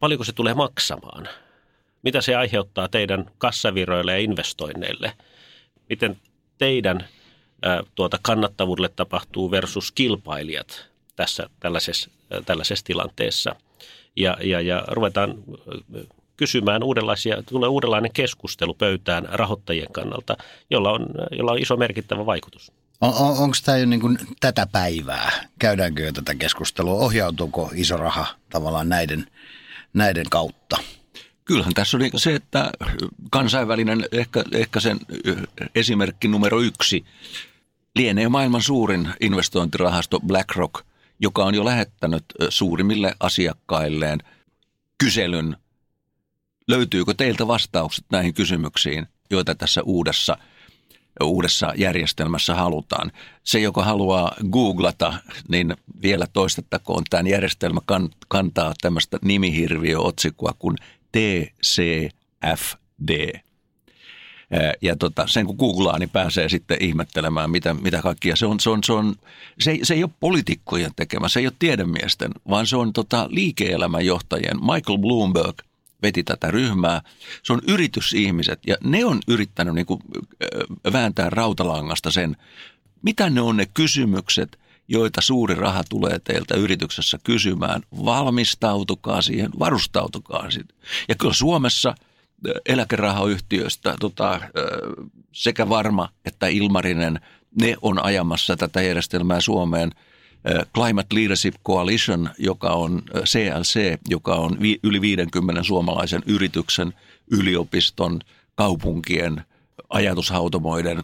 Paljonko 0.00 0.24
se 0.24 0.32
tulee 0.32 0.54
maksamaan? 0.54 1.28
Mitä 2.02 2.20
se 2.20 2.36
aiheuttaa 2.36 2.88
teidän 2.88 3.30
kassaviroille 3.38 4.12
ja 4.12 4.18
investoinneille? 4.18 5.12
Miten 5.88 6.16
teidän 6.58 7.08
ää, 7.62 7.82
tuota 7.94 8.18
kannattavuudelle 8.22 8.88
tapahtuu 8.88 9.50
versus 9.50 9.92
kilpailijat 9.92 10.93
tässä 11.16 11.50
tällaisessa, 11.60 12.10
tällaisessa 12.46 12.84
tilanteessa? 12.84 13.56
Ja, 14.16 14.36
ja, 14.42 14.60
ja 14.60 14.84
ruvetaan 14.88 15.34
kysymään 16.36 16.82
uudenlaisia, 16.82 17.42
tulee 17.42 17.68
uudenlainen 17.68 18.12
keskustelu 18.12 18.74
pöytään 18.74 19.28
rahoittajien 19.32 19.92
kannalta, 19.92 20.36
jolla 20.70 20.90
on, 20.90 21.06
jolla 21.30 21.52
on 21.52 21.58
iso 21.58 21.76
merkittävä 21.76 22.26
vaikutus. 22.26 22.72
On, 23.00 23.14
on, 23.14 23.38
Onko 23.38 23.56
tämä 23.64 23.78
jo 23.78 23.86
niin 23.86 24.00
kuin 24.00 24.18
tätä 24.40 24.66
päivää? 24.72 25.32
Käydäänkö 25.58 26.02
jo 26.02 26.12
tätä 26.12 26.34
keskustelua? 26.34 26.94
Ohjautuuko 26.94 27.70
iso 27.74 27.96
raha 27.96 28.26
tavallaan 28.50 28.88
näiden, 28.88 29.26
näiden 29.94 30.26
kautta? 30.30 30.76
Kyllähän 31.44 31.74
tässä 31.74 31.96
oli 31.96 32.10
se, 32.16 32.34
että 32.34 32.70
kansainvälinen, 33.30 34.06
ehkä, 34.12 34.44
ehkä 34.52 34.80
sen 34.80 34.98
esimerkki 35.74 36.28
numero 36.28 36.60
yksi, 36.60 37.04
lienee 37.96 38.28
maailman 38.28 38.62
suurin 38.62 39.08
investointirahasto 39.20 40.20
BlackRock, 40.20 40.74
joka 41.20 41.44
on 41.44 41.54
jo 41.54 41.64
lähettänyt 41.64 42.24
suurimmille 42.48 43.14
asiakkailleen 43.20 44.18
kyselyn, 44.98 45.56
löytyykö 46.68 47.14
teiltä 47.14 47.46
vastaukset 47.46 48.04
näihin 48.12 48.34
kysymyksiin, 48.34 49.06
joita 49.30 49.54
tässä 49.54 49.82
uudessa– 49.82 50.36
uudessa 51.22 51.72
järjestelmässä 51.76 52.54
halutaan. 52.54 53.12
Se, 53.42 53.60
joka 53.60 53.84
haluaa 53.84 54.34
googlata, 54.50 55.14
niin 55.48 55.76
vielä 56.02 56.26
toistettakoon, 56.32 57.02
tämän 57.10 57.26
järjestelmä 57.26 57.80
kantaa 58.28 58.74
tämmöistä 58.80 59.18
nimihirviöotsikkoa 59.24 60.54
kuin 60.58 60.76
TCFD. 61.12 62.10
Ja 64.82 64.96
tota, 64.96 65.26
sen 65.26 65.46
kun 65.46 65.56
googlaa, 65.56 65.98
niin 65.98 66.10
pääsee 66.10 66.48
sitten 66.48 66.76
ihmettelemään, 66.80 67.50
mitä, 67.50 67.74
mitä 67.74 68.02
kaikkia. 68.02 68.36
Se, 68.36 68.46
on, 68.46 68.60
se, 68.60 68.70
on, 68.70 68.84
se, 68.84 68.92
on, 68.92 69.14
se, 69.58 69.70
ei, 69.70 69.80
se 69.82 69.94
ei 69.94 70.04
ole 70.04 70.10
poliitikkojen 70.20 70.90
tekemä, 70.96 71.28
se 71.28 71.40
ei 71.40 71.46
ole 71.46 71.54
tiedemiesten, 71.58 72.30
vaan 72.48 72.66
se 72.66 72.76
on 72.76 72.92
tota, 72.92 73.28
liike-elämän 73.30 74.06
johtajien. 74.06 74.56
Michael 74.60 74.98
Bloomberg– 74.98 75.54
veti 76.04 76.22
tätä 76.22 76.50
ryhmää. 76.50 77.02
Se 77.42 77.52
on 77.52 77.60
yritysihmiset 77.68 78.60
ja 78.66 78.76
ne 78.84 79.04
on 79.04 79.20
yrittänyt 79.28 79.74
niin 79.74 79.86
kuin, 79.86 80.00
vääntää 80.92 81.30
rautalangasta 81.30 82.10
sen, 82.10 82.36
mitä 83.02 83.30
ne 83.30 83.40
on 83.40 83.56
ne 83.56 83.66
kysymykset, 83.74 84.58
joita 84.88 85.20
suuri 85.20 85.54
raha 85.54 85.84
tulee 85.88 86.18
teiltä 86.18 86.54
yrityksessä 86.54 87.18
kysymään. 87.24 87.82
Valmistautukaa 88.04 89.22
siihen, 89.22 89.50
varustautukaa 89.58 90.50
siihen. 90.50 90.68
Ja 91.08 91.14
kyllä 91.14 91.34
Suomessa 91.34 91.94
eläkerahayhtiöistä 92.66 93.94
tota, 94.00 94.40
sekä 95.32 95.68
Varma 95.68 96.08
että 96.24 96.46
Ilmarinen, 96.46 97.20
ne 97.60 97.76
on 97.82 98.04
ajamassa 98.04 98.56
tätä 98.56 98.82
järjestelmää 98.82 99.40
Suomeen– 99.40 99.90
Climate 100.74 101.14
Leadership 101.14 101.54
Coalition, 101.66 102.30
joka 102.38 102.70
on 102.70 103.02
CLC, 103.24 103.98
joka 104.08 104.34
on 104.34 104.58
yli 104.82 105.00
50 105.00 105.62
suomalaisen 105.62 106.22
yrityksen, 106.26 106.94
yliopiston, 107.30 108.20
kaupunkien, 108.54 109.44
ajatushautomoiden 109.88 111.02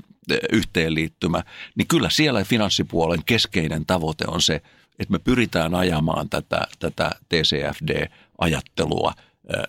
yhteenliittymä, 0.53 1.43
niin 1.75 1.89
kyllä 1.89 2.11
siellä 2.11 2.45
finanssipuolen 2.45 3.25
keskeinen 3.27 3.87
tavoite 3.87 4.25
on 4.29 4.43
se, 4.43 4.55
että 4.99 5.13
me 5.13 5.19
pyritään 5.19 5.75
ajamaan 5.75 6.29
tätä, 6.29 6.67
tätä 6.79 7.11
TCFD-ajattelua 7.29 9.13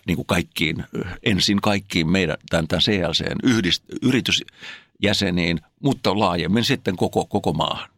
niin 0.06 0.16
kuin 0.16 0.26
kaikkiin, 0.26 0.84
ensin 1.22 1.60
kaikkiin 1.60 2.10
meidän 2.10 2.36
tämän, 2.50 2.68
tämän 2.68 2.82
CLCn 2.82 3.38
yhdist, 3.42 3.84
yritysjäseniin, 4.02 5.60
mutta 5.80 6.18
laajemmin 6.18 6.64
sitten 6.64 6.96
koko, 6.96 7.26
koko 7.26 7.52
maahan. 7.52 7.88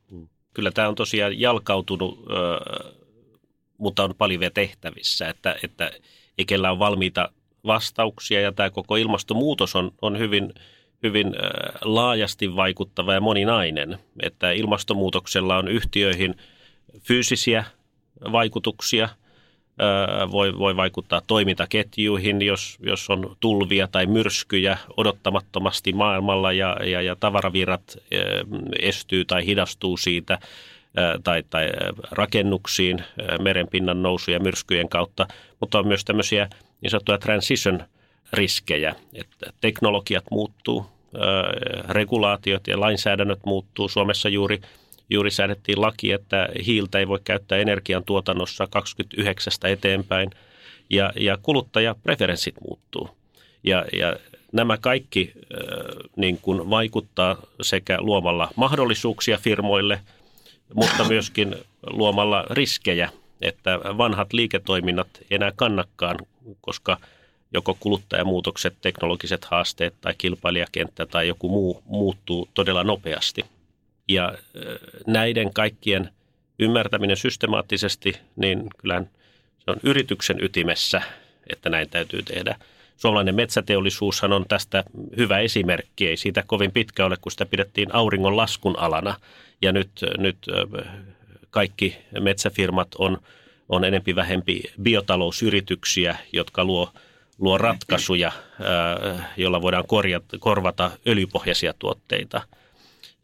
Kyllä 0.55 0.71
tämä 0.71 0.89
on 0.89 0.95
tosiaan 0.95 1.41
jalkautunut, 1.41 2.25
mutta 3.79 4.05
on 4.05 4.15
paljon 4.19 4.41
vielä 4.41 4.51
tehtävissä, 4.55 5.29
että, 5.29 5.57
että 5.63 5.91
ikellä 6.39 6.71
on 6.71 6.79
valmiita 6.79 7.29
vastauksia 7.67 8.41
ja 8.41 8.53
tämä 8.53 8.71
koko 8.71 8.97
ilmastonmuutos 8.97 9.77
on, 9.77 9.93
on 10.03 10.19
hyvin, 10.19 10.55
hyvin 11.03 11.27
laajasti 11.81 12.57
vaikuttava 12.57 13.15
ja 13.15 13.21
moninainen, 13.21 13.99
että 14.23 14.53
ilmastonmuutoksella 14.53 15.57
on 15.57 15.69
yhtiöihin 15.69 16.35
fyysisiä 17.03 17.65
vaikutuksia– 18.33 19.09
voi, 20.33 20.59
voi 20.59 20.77
vaikuttaa 20.77 21.21
toimintaketjuihin, 21.27 22.43
jos, 22.43 22.79
jos 22.81 23.11
on 23.11 23.37
tulvia 23.41 23.89
tai 23.89 24.07
myrskyjä 24.07 24.79
odottamattomasti 24.97 25.93
maailmalla 25.93 26.53
ja, 26.53 26.77
ja, 26.85 27.03
ja 27.03 27.17
tavaravirrat 27.17 27.99
estyy 28.81 29.25
tai 29.25 29.47
hidastuu 29.47 29.97
siitä 29.97 30.39
tai, 31.25 31.43
tai 31.51 31.71
rakennuksiin 32.11 33.05
merenpinnan 33.43 34.03
nousu 34.03 34.31
ja 34.31 34.41
myrskyjen 34.41 34.89
kautta, 34.89 35.27
mutta 35.61 35.79
on 35.79 35.89
myös 35.89 36.05
tämmöisiä 36.05 36.49
niin 36.81 36.91
sanottuja 36.91 37.19
transition-riskejä, 37.19 38.95
että 39.15 39.53
teknologiat 39.61 40.25
muuttuu, 40.31 40.87
regulaatiot 41.89 42.67
ja 42.67 42.81
lainsäädännöt 42.81 43.41
muuttuu. 43.47 43.89
Suomessa 43.89 44.29
juuri– 44.29 44.61
juuri 45.11 45.31
säädettiin 45.31 45.81
laki, 45.81 46.13
että 46.13 46.49
hiiltä 46.67 46.99
ei 46.99 47.09
voi 47.09 47.21
käyttää 47.25 47.59
energiantuotannossa 47.59 48.67
29 48.67 49.53
eteenpäin 49.65 50.31
ja, 50.91 51.13
ja 51.17 51.39
kuluttajapreferenssit 51.43 52.55
muuttuu. 52.61 53.11
Ja, 53.65 53.85
ja 53.93 54.17
nämä 54.53 54.79
kaikki 54.79 55.33
äh, 55.37 55.41
niin 56.17 56.39
kuin 56.39 56.71
vaikuttaa 56.71 57.37
sekä 57.63 58.01
luomalla 58.01 58.49
mahdollisuuksia 58.57 59.39
firmoille, 59.39 60.01
mutta 60.75 61.05
myöskin 61.15 61.57
luomalla 61.91 62.45
riskejä, 62.51 63.11
että 63.41 63.81
vanhat 63.99 64.33
liiketoiminnat 64.33 65.09
enää 65.31 65.53
kannakaan, 65.57 66.19
koska 66.61 66.97
joko 67.53 67.77
kuluttajamuutokset, 67.81 68.75
teknologiset 68.81 69.45
haasteet 69.45 69.95
tai 70.01 70.15
kilpailijakenttä 70.19 71.07
tai 71.07 71.29
joku 71.29 71.49
muu 71.49 71.83
muuttuu 71.87 72.49
todella 72.55 72.85
nopeasti. 72.85 73.45
Ja 74.09 74.35
näiden 75.07 75.53
kaikkien 75.53 76.11
ymmärtäminen 76.59 77.17
systemaattisesti, 77.17 78.17
niin 78.37 78.67
kyllähän 78.79 79.11
se 79.59 79.71
on 79.71 79.77
yrityksen 79.83 80.45
ytimessä, 80.45 81.03
että 81.51 81.71
näin 81.71 81.91
täytyy 81.91 82.23
tehdä. 82.23 82.57
Suomalainen 82.97 83.35
metsäteollisuushan 83.35 84.33
on 84.33 84.45
tästä 84.49 84.85
hyvä 85.17 85.39
esimerkki. 85.39 86.09
Ei 86.09 86.17
siitä 86.17 86.43
kovin 86.47 86.73
pitkä 86.73 87.07
ole, 87.07 87.17
kun 87.21 87.33
sitä 87.33 87.47
pidettiin 87.47 87.95
auringon 87.95 88.37
laskun 88.37 88.79
alana. 88.79 89.15
Ja 89.63 89.73
nyt, 89.73 89.91
nyt 90.19 90.37
kaikki 91.51 91.97
metsäfirmat 92.21 92.89
on, 92.99 93.19
on 93.69 93.85
enempi 93.85 94.17
vähempi 94.17 94.63
biotalousyrityksiä, 94.83 96.17
jotka 96.33 96.65
luo, 96.65 96.93
luo 97.39 97.59
ratkaisuja, 97.59 98.33
joilla 99.37 99.63
voidaan 99.63 99.87
korjata, 99.87 100.39
korvata 100.39 100.91
öljypohjaisia 101.07 101.75
tuotteita– 101.79 102.43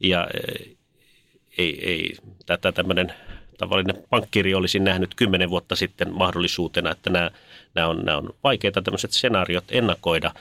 ja 0.00 0.28
eh, 0.34 0.76
ei, 1.58 1.90
ei 1.90 2.16
tätä 2.46 2.72
tämmöinen 2.72 3.12
tavallinen 3.58 4.02
pankkiri 4.10 4.54
olisi 4.54 4.78
nähnyt 4.78 5.14
kymmenen 5.14 5.50
vuotta 5.50 5.76
sitten 5.76 6.14
mahdollisuutena, 6.14 6.90
että 6.90 7.10
nämä, 7.10 7.30
nämä, 7.74 7.88
on, 7.88 8.04
nämä 8.04 8.18
on 8.18 8.34
vaikeita 8.44 8.82
tämmöiset 8.82 9.12
senaariot 9.12 9.64
ennakoida, 9.70 10.34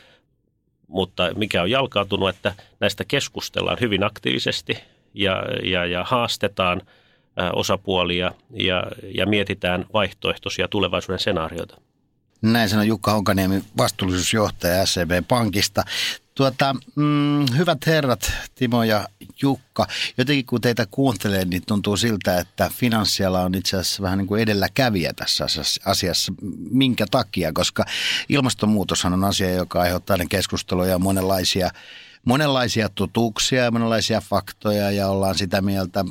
mutta 0.88 1.34
mikä 1.36 1.62
on 1.62 1.72
jalkautunut, 1.72 2.30
että 2.30 2.54
näistä 2.80 3.06
keskustellaan 3.06 3.78
hyvin 3.82 4.04
aktiivisesti 4.04 4.78
ja, 5.13 5.44
ja, 5.63 5.86
ja 5.86 6.04
haastetaan 6.04 6.82
osapuolia 7.54 8.32
ja, 8.54 8.84
ja 9.16 9.25
mietitään 9.25 9.86
vaihtoehtoisia 9.94 10.68
tulevaisuuden 10.68 11.20
senaarioita. 11.20 11.82
Näin 12.42 12.70
sanoi 12.70 12.88
Jukka 12.88 13.12
Honkaniemi, 13.12 13.63
vastuullisuusjohtaja 13.78 14.86
SEB 14.86 15.12
Pankista. 15.28 15.84
Tuota, 16.39 16.75
mm, 16.96 17.46
hyvät 17.58 17.86
herrat, 17.86 18.31
Timo 18.55 18.84
ja 18.84 19.08
Jukka, 19.41 19.88
jotenkin 20.17 20.46
kun 20.46 20.62
teitä 20.62 20.88
kuuntelee, 20.91 21.46
niin 21.46 21.62
tuntuu 21.65 21.98
siltä, 21.98 22.39
että 22.39 22.72
finanssiala 22.74 23.41
on 23.41 23.55
itse 23.55 23.77
asiassa 23.77 24.03
vähän 24.03 24.17
niin 24.17 24.27
kuin 24.27 24.41
edelläkävijä 24.41 25.13
tässä 25.13 25.46
asiassa. 25.86 26.34
Minkä 26.72 27.05
takia? 27.12 27.53
Koska 27.53 27.86
ilmastonmuutoshan 28.29 29.13
on 29.13 29.24
asia, 29.24 29.51
joka 29.51 29.81
aiheuttaa 29.81 30.17
ne 30.17 30.25
keskusteluja 30.29 30.89
ja 30.89 31.00
monenlaisia 31.00 31.69
monenlaisia 32.25 32.89
totuuksia 32.89 33.63
ja 33.63 33.72
monenlaisia 33.72 34.22
faktoja 34.22 34.91
ja 34.91 35.08
ollaan 35.08 35.38
sitä 35.38 35.62
mieltä, 35.62 36.05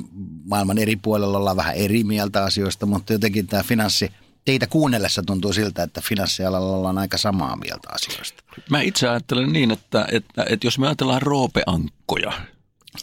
maailman 0.45 0.77
eri 0.77 0.95
puolella 0.95 1.37
ollaan 1.37 1.57
vähän 1.57 1.75
eri 1.75 2.03
mieltä 2.03 2.43
asioista, 2.43 2.85
mutta 2.85 3.13
jotenkin 3.13 3.47
tämä 3.47 3.63
finanssi 3.63 4.11
teitä 4.49 4.67
kuunnellessa 4.67 5.23
tuntuu 5.23 5.53
siltä, 5.53 5.83
että 5.83 6.01
finanssialalla 6.01 6.75
ollaan 6.75 6.97
aika 6.97 7.17
samaa 7.17 7.55
mieltä 7.55 7.89
asioista. 7.91 8.43
Mä 8.69 8.81
itse 8.81 9.09
ajattelen 9.09 9.53
niin, 9.53 9.71
että, 9.71 10.07
että, 10.11 10.45
että 10.49 10.67
jos 10.67 10.79
me 10.79 10.87
ajatellaan 10.87 11.21
roopeankkoja, 11.21 12.33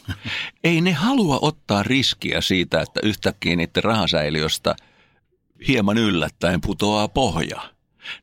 ei 0.64 0.80
ne 0.80 0.92
halua 0.92 1.38
ottaa 1.42 1.82
riskiä 1.82 2.40
siitä, 2.40 2.80
että 2.80 3.00
yhtäkkiä 3.02 3.56
niiden 3.56 3.84
rahasäiliöstä 3.84 4.76
hieman 5.68 5.98
yllättäen 5.98 6.60
putoaa 6.60 7.08
pohja. 7.08 7.60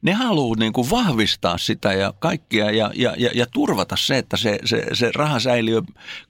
Ne 0.01 0.13
haluaa 0.13 0.59
niin 0.59 0.73
kuin 0.73 0.89
vahvistaa 0.89 1.57
sitä 1.57 1.93
ja 1.93 2.13
kaikkia 2.19 2.71
ja, 2.71 2.91
ja, 2.95 3.15
ja, 3.17 3.29
ja 3.33 3.45
turvata 3.53 3.95
se, 3.95 4.17
että 4.17 4.37
se, 4.37 4.59
se, 4.65 4.85
se 4.93 5.11
rahasäiliö 5.15 5.81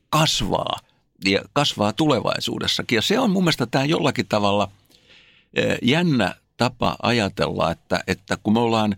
kasvaa 0.10 0.80
ja 1.26 1.42
kasvaa 1.54 1.94
tulevaisuudessakin. 1.94 2.96
Ja 2.96 3.02
se 3.02 3.20
on 3.20 3.32
mun 3.32 3.44
mielestä 3.44 3.66
tämä 3.66 3.86
jollakin 3.86 4.28
tavalla 4.28 4.72
eh, 5.54 5.78
jännä 5.82 6.36
tapa 6.64 6.96
ajatella, 7.02 7.72
että, 7.72 8.04
että 8.08 8.38
kun 8.44 8.54
me 8.54 8.60
ollaan 8.60 8.96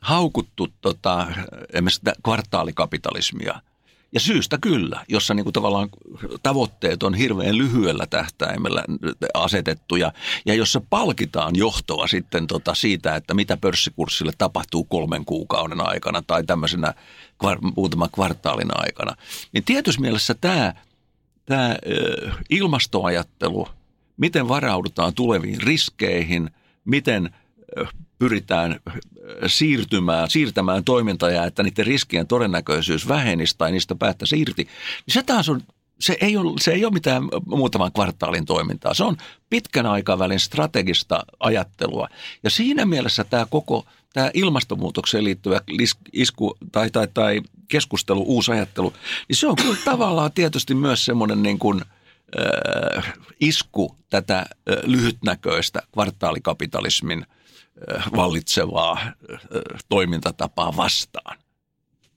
haukuttu 0.00 0.68
tota, 0.80 1.26
kvartaalikapitalismia– 2.22 3.60
ja 4.12 4.20
syystä 4.20 4.58
kyllä, 4.58 5.04
jossa 5.08 5.34
niin 5.34 5.44
kuin 5.44 5.52
tavallaan 5.52 5.88
tavoitteet 6.42 7.02
on 7.02 7.14
hirveän 7.14 7.58
lyhyellä 7.58 8.06
tähtäimellä 8.06 8.84
asetettuja 9.34 10.12
ja 10.46 10.54
jossa 10.54 10.80
palkitaan 10.90 11.56
johtoa 11.56 12.06
sitten 12.06 12.46
tota 12.46 12.74
siitä, 12.74 13.16
että 13.16 13.34
mitä 13.34 13.56
pörssikurssille 13.56 14.32
tapahtuu 14.38 14.84
kolmen 14.84 15.24
kuukauden 15.24 15.88
aikana 15.88 16.22
tai 16.26 16.44
tämmöisenä 16.44 16.94
kvar, 17.38 17.58
muutaman 17.76 18.10
kvartaalin 18.14 18.70
aikana. 18.74 19.16
Niin 19.52 19.64
tietyssä 19.64 20.00
mielessä 20.00 20.34
tämä, 20.34 20.74
tämä 21.46 21.76
ilmastoajattelu, 22.50 23.68
miten 24.16 24.48
varaudutaan 24.48 25.14
tuleviin 25.14 25.62
riskeihin, 25.62 26.50
miten 26.84 27.34
pyritään 28.18 28.80
siirtymään, 29.46 30.30
siirtämään 30.30 30.84
toimintoja, 30.84 31.44
että 31.44 31.62
niiden 31.62 31.86
riskien 31.86 32.26
todennäköisyys 32.26 33.08
vähenisi 33.08 33.54
tai 33.58 33.72
niistä 33.72 33.94
päättäisi 33.94 34.40
irti, 34.40 34.64
niin 34.64 35.14
se 35.14 35.22
taas 35.22 35.48
on 35.48 35.62
se 36.00 36.16
ei, 36.20 36.36
ole, 36.36 36.52
se 36.60 36.70
ei 36.70 36.84
ole 36.84 36.92
mitään 36.92 37.22
muutaman 37.46 37.92
kvartaalin 37.92 38.46
toimintaa. 38.46 38.94
Se 38.94 39.04
on 39.04 39.16
pitkän 39.50 39.86
aikavälin 39.86 40.40
strategista 40.40 41.22
ajattelua. 41.40 42.08
Ja 42.42 42.50
siinä 42.50 42.86
mielessä 42.86 43.24
tämä 43.24 43.46
koko 43.50 43.86
tämä 44.12 44.30
ilmastonmuutokseen 44.34 45.24
liittyvä 45.24 45.60
isku 46.12 46.56
tai, 46.72 46.90
tai, 46.90 47.08
tai 47.14 47.40
keskustelu, 47.68 48.22
uusi 48.26 48.52
ajattelu, 48.52 48.92
niin 49.28 49.36
se 49.36 49.46
on 49.46 49.56
kyllä 49.56 49.76
tavallaan 49.84 50.32
tietysti 50.32 50.74
myös 50.74 51.04
semmoinen 51.04 51.42
niin 51.42 51.58
kuin, 51.58 51.80
isku 53.40 53.96
tätä 54.10 54.38
äh, 54.38 54.46
lyhytnäköistä 54.84 55.82
kvartaalikapitalismin– 55.92 57.26
Äh, 57.90 58.04
vallitsevaa 58.16 58.98
äh, 59.02 59.12
toimintatapaa 59.88 60.76
vastaan. 60.76 61.38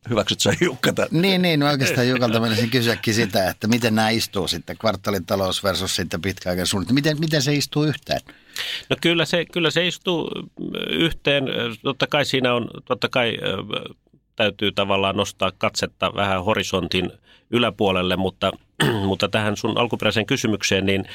Hyväksyt 0.09 0.39
sä 0.39 0.53
Jukka 0.61 0.93
tämän? 0.93 1.09
Niin, 1.11 1.41
niin. 1.41 1.59
No 1.59 1.67
oikeastaan 1.67 2.09
Jukalta 2.09 2.39
menisin 2.39 2.69
kysyäkin 2.69 3.13
sitä, 3.13 3.49
että 3.49 3.67
miten 3.67 3.95
nämä 3.95 4.09
istuu 4.09 4.47
sitten, 4.47 4.77
kvartaalitalous 4.77 5.63
versus 5.63 5.95
sitten 5.95 6.21
pitkäaikainen 6.21 6.67
suunnitelma. 6.67 6.95
Miten, 6.95 7.19
miten 7.19 7.41
se 7.41 7.53
istuu 7.53 7.83
yhteen? 7.83 8.21
No 8.89 8.95
kyllä 9.01 9.25
se, 9.25 9.45
kyllä 9.45 9.71
se 9.71 9.87
istuu 9.87 10.31
yhteen. 10.89 11.43
Totta 11.83 12.07
kai 12.07 12.25
siinä 12.25 12.53
on, 12.53 12.67
totta 12.85 13.09
kai 13.09 13.37
täytyy 14.35 14.71
tavallaan 14.71 15.17
nostaa 15.17 15.51
katsetta 15.57 16.15
vähän 16.15 16.45
horisontin 16.45 17.11
yläpuolelle, 17.51 18.15
mutta, 18.15 18.51
mutta 19.07 19.27
tähän 19.27 19.57
sun 19.57 19.77
alkuperäiseen 19.77 20.25
kysymykseen, 20.25 20.85
niin 20.85 21.05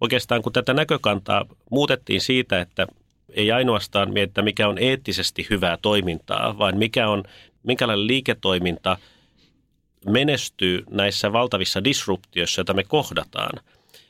oikeastaan 0.00 0.42
kun 0.42 0.52
tätä 0.52 0.74
näkökantaa 0.74 1.44
muutettiin 1.70 2.20
siitä, 2.20 2.60
että 2.60 2.86
ei 3.28 3.52
ainoastaan 3.52 4.12
mietitä, 4.12 4.42
mikä 4.42 4.68
on 4.68 4.78
eettisesti 4.78 5.46
hyvää 5.50 5.78
toimintaa, 5.82 6.58
vaan 6.58 6.76
mikä 6.76 7.08
on, 7.08 7.24
minkälainen 7.62 8.06
liiketoiminta 8.06 8.98
menestyy 10.06 10.84
näissä 10.90 11.32
valtavissa 11.32 11.84
disruptioissa, 11.84 12.60
joita 12.60 12.74
me 12.74 12.84
kohdataan, 12.84 13.64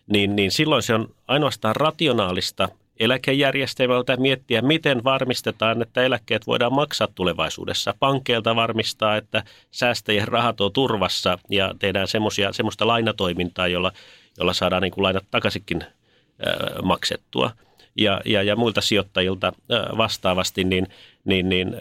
niin, 0.06 0.36
niin 0.36 0.50
silloin 0.50 0.82
se 0.82 0.94
on 0.94 1.14
ainoastaan 1.28 1.76
rationaalista 1.76 2.68
eläkejärjestelmältä 3.00 4.16
miettiä, 4.16 4.62
miten 4.62 5.04
varmistetaan, 5.04 5.82
että 5.82 6.02
eläkkeet 6.02 6.46
voidaan 6.46 6.74
maksaa 6.74 7.08
tulevaisuudessa. 7.14 7.94
Pankeilta 7.98 8.56
varmistaa, 8.56 9.16
että 9.16 9.44
säästäjien 9.70 10.28
rahat 10.28 10.60
on 10.60 10.72
turvassa 10.72 11.38
ja 11.50 11.74
tehdään 11.78 12.08
semmoista 12.52 12.86
lainatoimintaa, 12.86 13.68
jolla, 13.68 13.92
jolla 14.38 14.52
saadaan 14.52 14.82
niin 14.82 14.92
kuin 14.92 15.02
lainat 15.02 15.24
takaisinkin 15.30 15.82
äh, 15.82 16.82
maksettua 16.82 17.50
ja, 17.96 18.20
ja, 18.24 18.42
ja 18.42 18.56
muilta 18.56 18.80
sijoittajilta 18.80 19.52
vastaavasti, 19.96 20.64
niin, 20.64 20.86
niin, 21.24 21.48
niin 21.48 21.76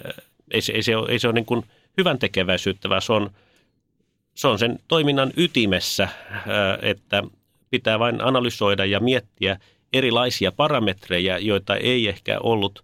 ei, 0.52 0.62
se, 0.62 0.74
ei, 0.74 0.84
se 0.84 0.98
ole, 0.98 1.12
ei 1.12 1.20
se 1.20 1.28
ole 1.28 1.34
niin 1.34 1.46
kuin 1.46 1.66
hyvän 1.98 2.20
tekeväisyyttä, 2.20 2.90
vaan 2.90 3.02
se 3.02 3.14
on, 3.14 3.32
se 4.36 4.48
on 4.48 4.60
sen 4.60 4.80
toiminnan 4.88 5.34
ytimessä, 5.38 6.08
että 6.82 7.24
pitää 7.70 8.00
vain 8.00 8.22
analysoida 8.22 8.86
ja 8.86 9.00
miettiä 9.00 9.60
erilaisia 9.94 10.52
parametreja, 10.52 11.38
joita 11.38 11.76
ei 11.76 12.08
ehkä 12.08 12.40
ollut, 12.40 12.84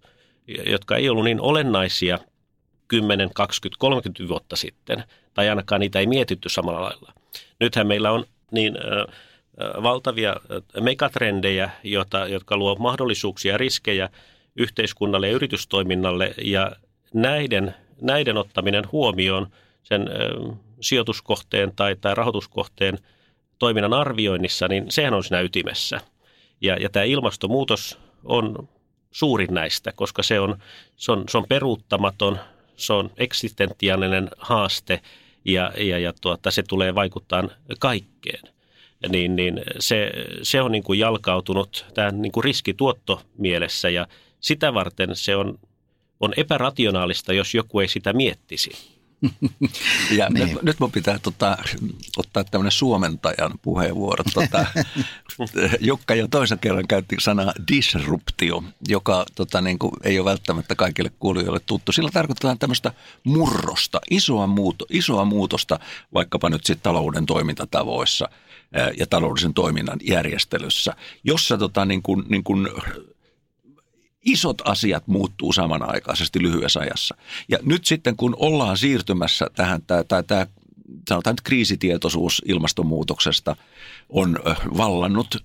jotka 0.66 0.98
ei 0.98 1.10
ollut 1.10 1.24
niin 1.24 1.42
olennaisia 1.42 2.20
10, 2.88 3.30
20, 3.34 3.80
30 3.80 4.28
vuotta 4.28 4.56
sitten, 4.56 5.04
tai 5.34 5.50
ainakaan 5.50 5.82
niitä 5.82 6.00
ei 6.00 6.08
mietitty 6.08 6.50
samalla 6.50 6.82
lailla. 6.82 7.14
Nythän 7.60 7.88
meillä 7.88 8.12
on 8.12 8.26
niin 8.52 8.78
valtavia 9.84 10.36
megatrendejä, 10.82 11.70
jota, 11.84 12.28
jotka 12.28 12.58
luo 12.58 12.76
mahdollisuuksia 12.76 13.52
ja 13.52 13.58
riskejä 13.58 14.10
yhteiskunnalle 14.56 15.28
ja 15.28 15.34
yritystoiminnalle 15.34 16.34
ja 16.44 16.72
näiden, 17.14 17.76
näiden 18.02 18.38
ottaminen 18.38 18.84
huomioon 18.92 19.48
sen 19.84 20.10
sijoituskohteen 20.82 21.72
tai, 21.76 21.96
tai 21.96 22.16
rahoituskohteen 22.16 22.98
toiminnan 23.60 23.94
arvioinnissa, 23.94 24.68
niin 24.68 24.86
sehän 24.90 25.14
on 25.14 25.24
siinä 25.24 25.42
ytimessä. 25.42 26.02
Ja, 26.62 26.76
ja 26.76 26.90
tämä 26.90 27.04
ilmastonmuutos 27.04 28.00
on 28.24 28.70
suurin 29.12 29.54
näistä, 29.54 29.92
koska 29.92 30.24
se 30.24 30.40
on, 30.40 30.58
se 30.96 31.12
on, 31.12 31.24
se 31.30 31.38
on 31.38 31.46
peruuttamaton, 31.50 32.40
se 32.76 32.94
on 32.94 33.12
eksistentiaalinen 33.18 34.30
haaste 34.38 35.02
ja, 35.46 35.72
ja, 35.78 36.00
ja 36.00 36.14
tuota, 36.22 36.52
se 36.52 36.64
tulee 36.64 36.96
vaikuttaa 36.96 37.44
kaikkeen– 37.80 38.42
niin, 39.08 39.36
niin 39.36 39.62
se, 39.80 40.12
se 40.42 40.62
on 40.62 40.72
niin 40.72 40.84
kuin 40.84 41.00
jalkautunut 41.00 41.86
tähän 41.94 42.22
niin 42.22 42.32
kuin 42.32 42.44
riskituotto 42.44 43.22
mielessä 43.38 43.90
ja 43.90 44.08
sitä 44.40 44.74
varten 44.74 45.16
se 45.16 45.36
on, 45.36 45.60
on 46.20 46.34
epärationaalista, 46.38 47.34
jos 47.34 47.56
joku 47.56 47.80
ei 47.80 47.88
sitä 47.88 48.14
miettisi. 48.14 48.99
Ja 50.18 50.30
niin. 50.30 50.48
nyt, 50.48 50.62
nyt 50.62 50.80
mun 50.80 50.92
pitää 50.92 51.20
tota, 51.20 51.58
ottaa 52.18 52.44
tämmöinen 52.44 52.72
suomentajan 52.72 53.52
puheenvuoro. 53.62 54.24
Tota, 54.34 54.66
Jukka 55.80 56.16
jo 56.16 56.28
toisen 56.28 56.60
kerran 56.60 56.88
käytti 56.88 57.16
sanaa 57.20 57.54
disruptio, 57.72 58.64
joka 58.88 59.26
tota, 59.36 59.62
niin 59.62 59.80
kuin, 59.80 59.92
ei 60.04 60.20
ole 60.20 60.30
välttämättä 60.30 60.76
kaikille 60.76 61.12
kuulijoille 61.20 61.60
tuttu. 61.66 61.92
Sillä 61.92 62.10
tarkoitetaan 62.14 62.60
tämmöistä 62.60 62.92
murrosta, 63.24 64.02
isoa, 64.10 64.48
muuto, 64.48 64.86
isoa 64.90 65.26
muutosta 65.26 65.80
vaikkapa 66.14 66.50
nyt 66.50 66.66
sitten 66.66 66.84
talouden 66.84 67.26
toimintatavoissa– 67.26 68.30
ja 68.98 69.08
taloudellisen 69.08 69.54
toiminnan 69.54 70.00
järjestelyssä, 70.04 70.94
jossa 71.24 71.58
tota, 71.58 71.86
niin 71.86 72.02
kuin, 72.02 72.24
niin 72.30 72.44
kuin 72.44 72.70
isot 74.26 74.62
asiat 74.66 75.08
muuttuu 75.08 75.54
samanaikaisesti 75.54 76.42
lyhyessä 76.42 76.80
ajassa. 76.80 77.16
Ja 77.50 77.58
nyt 77.62 77.86
sitten 77.86 78.16
kun 78.16 78.36
ollaan 78.40 78.78
siirtymässä 78.78 79.48
tähän, 79.56 79.82
tämä, 79.82 80.04
tämä, 80.04 80.24
tämä 80.24 80.48
sanotaan 81.10 81.34
nyt 81.34 81.42
kriisitietoisuus 81.42 82.42
ilmastonmuutoksesta 82.46 83.56
on 84.10 84.40
vallannut 84.78 85.44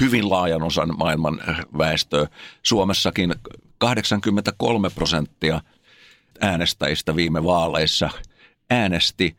hyvin 0.00 0.30
laajan 0.30 0.62
osan 0.62 0.98
maailman 0.98 1.40
väestöä. 1.78 2.28
Suomessakin 2.62 3.34
83 3.78 4.90
prosenttia 4.90 5.60
äänestäjistä 6.40 7.16
viime 7.16 7.44
vaaleissa 7.44 8.10
äänesti 8.70 9.36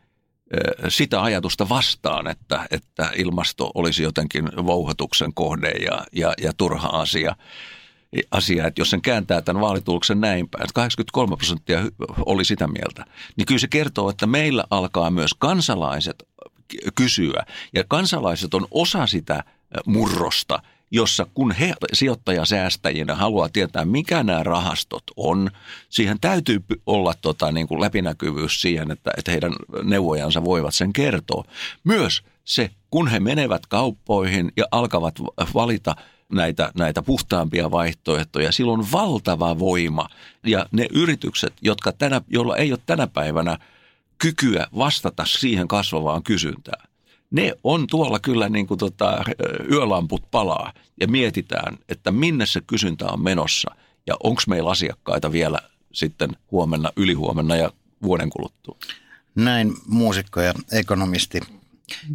sitä 0.87 1.21
ajatusta 1.21 1.69
vastaan, 1.69 2.27
että, 2.27 2.67
että 2.71 3.11
ilmasto 3.15 3.71
olisi 3.73 4.03
jotenkin 4.03 4.45
vouhotuksen 4.65 5.33
kohde 5.33 5.69
ja, 5.69 6.05
ja, 6.11 6.33
ja 6.41 6.53
turha 6.57 6.87
asia. 6.87 7.35
Asia, 8.31 8.67
että 8.67 8.81
jos 8.81 8.89
sen 8.89 9.01
kääntää 9.01 9.41
tämän 9.41 9.61
vaalituloksen 9.61 10.21
näin 10.21 10.49
päin, 10.49 10.63
että 10.63 10.73
83 10.73 11.35
prosenttia 11.35 11.79
oli 12.25 12.45
sitä 12.45 12.67
mieltä, 12.67 13.05
niin 13.35 13.45
kyllä 13.45 13.59
se 13.59 13.67
kertoo, 13.67 14.09
että 14.09 14.27
meillä 14.27 14.63
alkaa 14.69 15.09
myös 15.09 15.33
kansalaiset 15.33 16.23
kysyä. 16.95 17.45
Ja 17.73 17.83
kansalaiset 17.87 18.53
on 18.53 18.67
osa 18.71 19.07
sitä 19.07 19.43
murrosta– 19.85 20.59
jossa 20.93 21.27
kun 21.33 21.51
he 21.51 21.73
sijoittajasäästäjinä 21.93 23.15
haluaa 23.15 23.49
tietää, 23.49 23.85
mikä 23.85 24.23
nämä 24.23 24.43
rahastot 24.43 25.03
on, 25.17 25.49
siihen 25.89 26.19
täytyy 26.21 26.63
olla 26.85 27.13
tota, 27.21 27.51
niin 27.51 27.67
kuin 27.67 27.81
läpinäkyvyys 27.81 28.61
siihen, 28.61 28.91
että, 28.91 29.11
että 29.17 29.31
heidän 29.31 29.53
neuvojansa 29.83 30.43
voivat 30.45 30.75
sen 30.75 30.93
kertoa. 30.93 31.43
Myös 31.83 32.23
se, 32.45 32.69
kun 32.89 33.07
he 33.07 33.19
menevät 33.19 33.65
kauppoihin 33.65 34.51
ja 34.57 34.65
alkavat 34.71 35.15
valita 35.53 35.95
näitä, 36.33 36.71
näitä 36.75 37.01
puhtaampia 37.01 37.71
vaihtoehtoja. 37.71 38.51
Silloin 38.51 38.79
on 38.79 38.91
valtava 38.91 39.59
voima 39.59 40.09
ja 40.45 40.65
ne 40.71 40.87
yritykset, 40.93 41.53
jotka 41.61 41.91
tänä, 41.91 42.21
joilla 42.27 42.57
ei 42.57 42.71
ole 42.71 42.79
tänä 42.85 43.07
päivänä 43.07 43.57
kykyä 44.17 44.67
vastata 44.77 45.25
siihen 45.25 45.67
kasvavaan 45.67 46.23
kysyntään, 46.23 46.87
ne 47.31 47.53
on 47.63 47.87
tuolla 47.87 48.19
kyllä 48.19 48.49
niin 48.49 48.67
kuin 48.67 48.77
tota, 48.77 49.23
yölamput 49.71 50.23
palaa 50.31 50.73
ja 51.01 51.07
mietitään, 51.07 51.77
että 51.89 52.11
minne 52.11 52.45
se 52.45 52.61
kysyntä 52.67 53.05
on 53.05 53.23
menossa 53.23 53.75
ja 54.07 54.15
onko 54.23 54.41
meillä 54.47 54.69
asiakkaita 54.69 55.31
vielä 55.31 55.59
sitten 55.93 56.29
huomenna, 56.51 56.91
ylihuomenna 56.95 57.55
ja 57.55 57.71
vuoden 58.03 58.29
kuluttua. 58.29 58.77
Näin 59.35 59.73
muusikko 59.87 60.41
ja 60.41 60.53
ekonomisti 60.71 61.39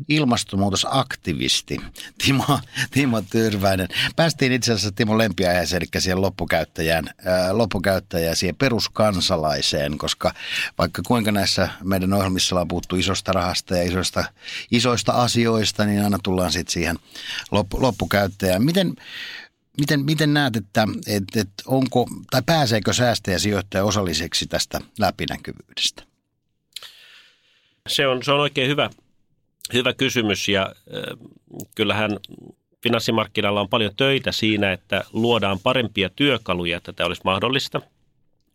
ilmastonmuutosaktivisti 0.08 1.76
Timo, 2.24 2.60
Timo 2.90 3.22
Tyrväinen. 3.22 3.88
Päästiin 4.16 4.52
itse 4.52 4.72
asiassa 4.72 4.92
Timo 4.92 5.18
lempiaiheeseen, 5.18 5.82
eli 5.82 6.02
siihen 6.02 6.22
loppukäyttäjään, 6.22 7.10
ää, 7.24 7.58
loppukäyttäjään, 7.58 8.36
siihen 8.36 8.56
peruskansalaiseen, 8.56 9.98
koska 9.98 10.32
vaikka 10.78 11.02
kuinka 11.06 11.32
näissä 11.32 11.68
meidän 11.84 12.12
ohjelmissa 12.12 12.60
on 12.60 12.68
puhuttu 12.68 12.96
isosta 12.96 13.32
rahasta 13.32 13.76
ja 13.76 13.82
isoista, 13.82 14.24
isoista 14.70 15.12
asioista, 15.12 15.84
niin 15.84 16.04
aina 16.04 16.18
tullaan 16.22 16.52
sitten 16.52 16.72
siihen 16.72 16.98
loppu, 17.50 17.82
loppukäyttäjään. 17.82 18.64
Miten, 18.64 18.94
Miten, 19.80 20.04
miten 20.04 20.34
näet, 20.34 20.56
että, 20.56 20.86
että, 21.06 21.40
että 21.40 21.62
onko, 21.66 22.06
tai 22.30 22.42
pääseekö 22.46 22.92
säästäjä 22.92 23.38
sijoittaja 23.38 23.84
osalliseksi 23.84 24.46
tästä 24.46 24.80
läpinäkyvyydestä? 24.98 26.02
Se 27.88 28.06
on, 28.06 28.22
se 28.22 28.32
on 28.32 28.40
oikein 28.40 28.70
hyvä, 28.70 28.90
hyvä 29.72 29.92
kysymys 29.92 30.48
ja 30.48 30.62
äh, 30.62 31.28
kyllähän 31.74 32.10
finanssimarkkinalla 32.82 33.60
on 33.60 33.68
paljon 33.68 33.96
töitä 33.96 34.32
siinä, 34.32 34.72
että 34.72 35.04
luodaan 35.12 35.58
parempia 35.62 36.10
työkaluja, 36.16 36.76
että 36.76 36.92
tämä 36.92 37.06
olisi 37.06 37.22
mahdollista. 37.24 37.80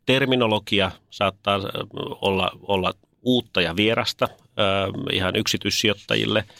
Terminologia 0.05 0.91
saattaa 1.09 1.59
olla, 2.21 2.51
olla 2.61 2.93
uutta 3.21 3.61
ja 3.61 3.75
vierasta 3.75 4.27
ihan 5.11 5.35
yksityissijoittajille– 5.35 6.43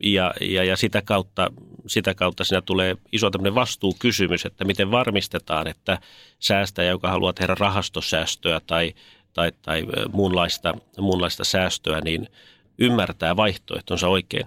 ja, 0.00 0.34
ja, 0.40 0.64
ja 0.64 0.76
sitä, 0.76 1.02
kautta, 1.02 1.52
sitä 1.86 2.14
kautta 2.14 2.44
siinä 2.44 2.60
tulee 2.60 2.96
iso 3.12 3.30
tämmöinen 3.30 3.54
vastuukysymys, 3.54 4.46
että 4.46 4.64
miten 4.64 4.90
varmistetaan, 4.90 5.66
että 5.66 5.98
säästäjä, 6.38 6.90
joka 6.90 7.08
haluaa 7.08 7.32
tehdä 7.32 7.54
rahastosäästöä 7.58 8.60
tai, 8.66 8.94
tai, 9.32 9.52
tai 9.62 9.86
muunlaista, 10.12 10.74
muunlaista 10.98 11.44
säästöä, 11.44 12.00
niin 12.00 12.28
ymmärtää 12.78 13.36
vaihtoehtonsa 13.36 14.08
oikein. 14.08 14.46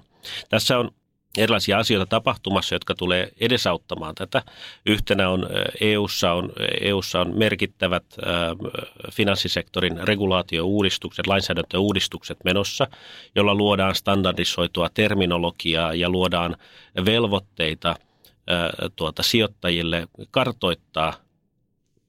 Tässä 0.49 0.77
on 0.79 0.91
erilaisia 1.37 1.77
asioita 1.77 2.05
tapahtumassa, 2.05 2.75
jotka 2.75 2.95
tulee 2.95 3.31
edesauttamaan 3.39 4.15
tätä. 4.15 4.43
Yhtenä 4.85 5.29
on 5.29 5.49
EUssa 5.81 6.33
on, 6.33 6.53
EUssa 6.81 7.21
on 7.21 7.37
merkittävät 7.37 8.05
finanssisektorin 9.11 10.07
regulaatiouudistukset, 10.07 11.27
lainsäädäntöuudistukset 11.27 12.37
menossa, 12.43 12.87
jolla 13.35 13.55
luodaan 13.55 13.95
standardisoitua 13.95 14.89
terminologiaa 14.93 15.93
ja 15.93 16.09
luodaan 16.09 16.55
velvoitteita 17.05 17.95
tuota, 18.95 19.23
sijoittajille 19.23 20.07
kartoittaa 20.31 21.13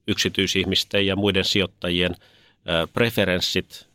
yksityisihmisten 0.07 1.05
ja 1.05 1.15
muiden 1.15 1.45
sijoittajien 1.45 2.15
preferenssit 2.93 3.92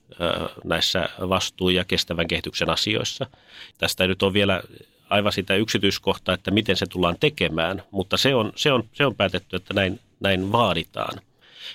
näissä 0.65 1.09
vastuu- 1.29 1.69
ja 1.69 1.85
kestävän 1.85 2.29
kehityksen 2.29 2.71
asioissa. 2.71 3.27
Tästä 3.79 4.07
nyt 4.07 4.23
on 4.23 4.33
vielä 4.33 4.63
aivan 5.11 5.33
sitä 5.33 5.55
yksityiskohtaa, 5.55 6.35
että 6.35 6.51
miten 6.51 6.77
se 6.77 6.87
tullaan 6.87 7.17
tekemään, 7.21 7.83
mutta 7.91 8.17
se 8.17 8.35
on, 8.35 8.53
se 8.57 8.73
on, 8.73 8.85
se 8.93 9.07
on 9.07 9.15
päätetty, 9.15 9.57
että 9.57 9.75
näin, 9.75 10.01
näin 10.21 10.53
vaaditaan. 10.53 11.21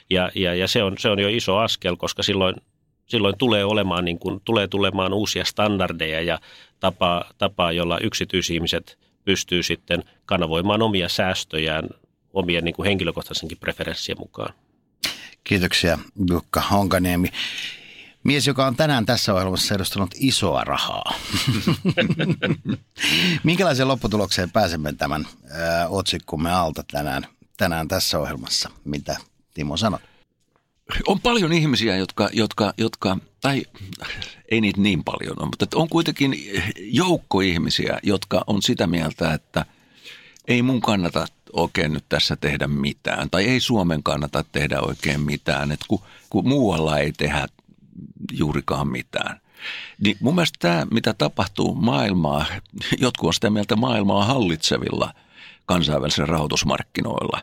Ja, 0.09 0.31
ja, 0.35 0.55
ja 0.55 0.67
se, 0.67 0.83
on, 0.83 0.95
se 0.97 1.09
on 1.09 1.19
jo 1.19 1.27
iso 1.27 1.57
askel, 1.57 1.95
koska 1.95 2.23
silloin, 2.23 2.55
silloin 3.05 3.37
tulee 3.37 3.65
olemaan 3.65 4.05
niin 4.05 4.19
kuin, 4.19 4.41
tulee 4.45 4.67
tulemaan 4.67 5.13
uusia 5.13 5.45
standardeja 5.45 6.21
ja 6.21 6.39
tapa, 6.79 7.25
tapa, 7.37 7.71
jolla 7.71 7.99
yksityisihmiset 7.99 8.97
pystyy 9.25 9.63
sitten 9.63 10.03
kanavoimaan 10.25 10.81
omia 10.81 11.09
säästöjään 11.09 11.89
omien 12.33 12.63
niin 12.63 12.75
kuin 12.75 12.85
henkilökohtaisenkin 12.85 13.57
preferenssien 13.57 14.19
mukaan. 14.19 14.53
Kiitoksia 15.43 15.99
Jukka 16.29 16.61
Honkaniemi. 16.61 17.27
Mies, 18.23 18.47
joka 18.47 18.67
on 18.67 18.75
tänään 18.75 19.05
tässä 19.05 19.33
ohjelmassa 19.33 19.75
edustanut 19.75 20.15
isoa 20.17 20.63
rahaa. 20.63 21.13
Minkälaiseen 23.43 23.87
lopputulokseen 23.87 24.51
pääsemme 24.51 24.93
tämän 24.93 25.27
ää, 25.51 25.87
otsikkumme 25.87 26.51
alta 26.51 26.83
tänään, 26.91 27.27
tänään 27.57 27.87
tässä 27.87 28.19
ohjelmassa? 28.19 28.69
Mitä 28.85 29.17
Timo 29.53 29.77
sanoi? 29.77 29.99
On 31.07 31.19
paljon 31.21 31.53
ihmisiä, 31.53 31.97
jotka, 31.97 32.29
jotka, 32.33 32.73
jotka 32.77 33.17
tai 33.41 33.63
ei 34.51 34.61
niitä 34.61 34.81
niin 34.81 35.03
paljon 35.03 35.39
ole, 35.39 35.45
mutta 35.45 35.67
on 35.75 35.89
kuitenkin 35.89 36.35
joukko 36.77 37.41
ihmisiä, 37.41 37.99
jotka 38.03 38.43
on 38.47 38.61
sitä 38.61 38.87
mieltä, 38.87 39.33
että 39.33 39.65
ei 40.47 40.61
mun 40.61 40.81
kannata 40.81 41.25
oikein 41.53 41.93
nyt 41.93 42.05
tässä 42.09 42.35
tehdä 42.35 42.67
mitään, 42.67 43.29
tai 43.29 43.43
ei 43.43 43.59
Suomen 43.59 44.03
kannata 44.03 44.45
tehdä 44.51 44.81
oikein 44.81 45.21
mitään, 45.21 45.71
että 45.71 45.85
kun, 45.87 46.01
kun 46.29 46.47
muualla 46.47 46.99
ei 46.99 47.11
tehdä 47.11 47.47
juurikaan 48.31 48.87
mitään. 48.87 49.39
Niin 50.01 50.17
mun 50.19 50.35
mielestä 50.35 50.57
tämä, 50.59 50.87
mitä 50.91 51.13
tapahtuu 51.13 51.75
maailmaa, 51.75 52.45
jotkut 52.97 53.27
on 53.27 53.33
sitä 53.33 53.49
mieltä 53.49 53.75
maailmaa 53.75 54.25
hallitsevilla 54.25 55.13
kansainvälisillä 55.65 56.25
rahoitusmarkkinoilla. 56.25 57.41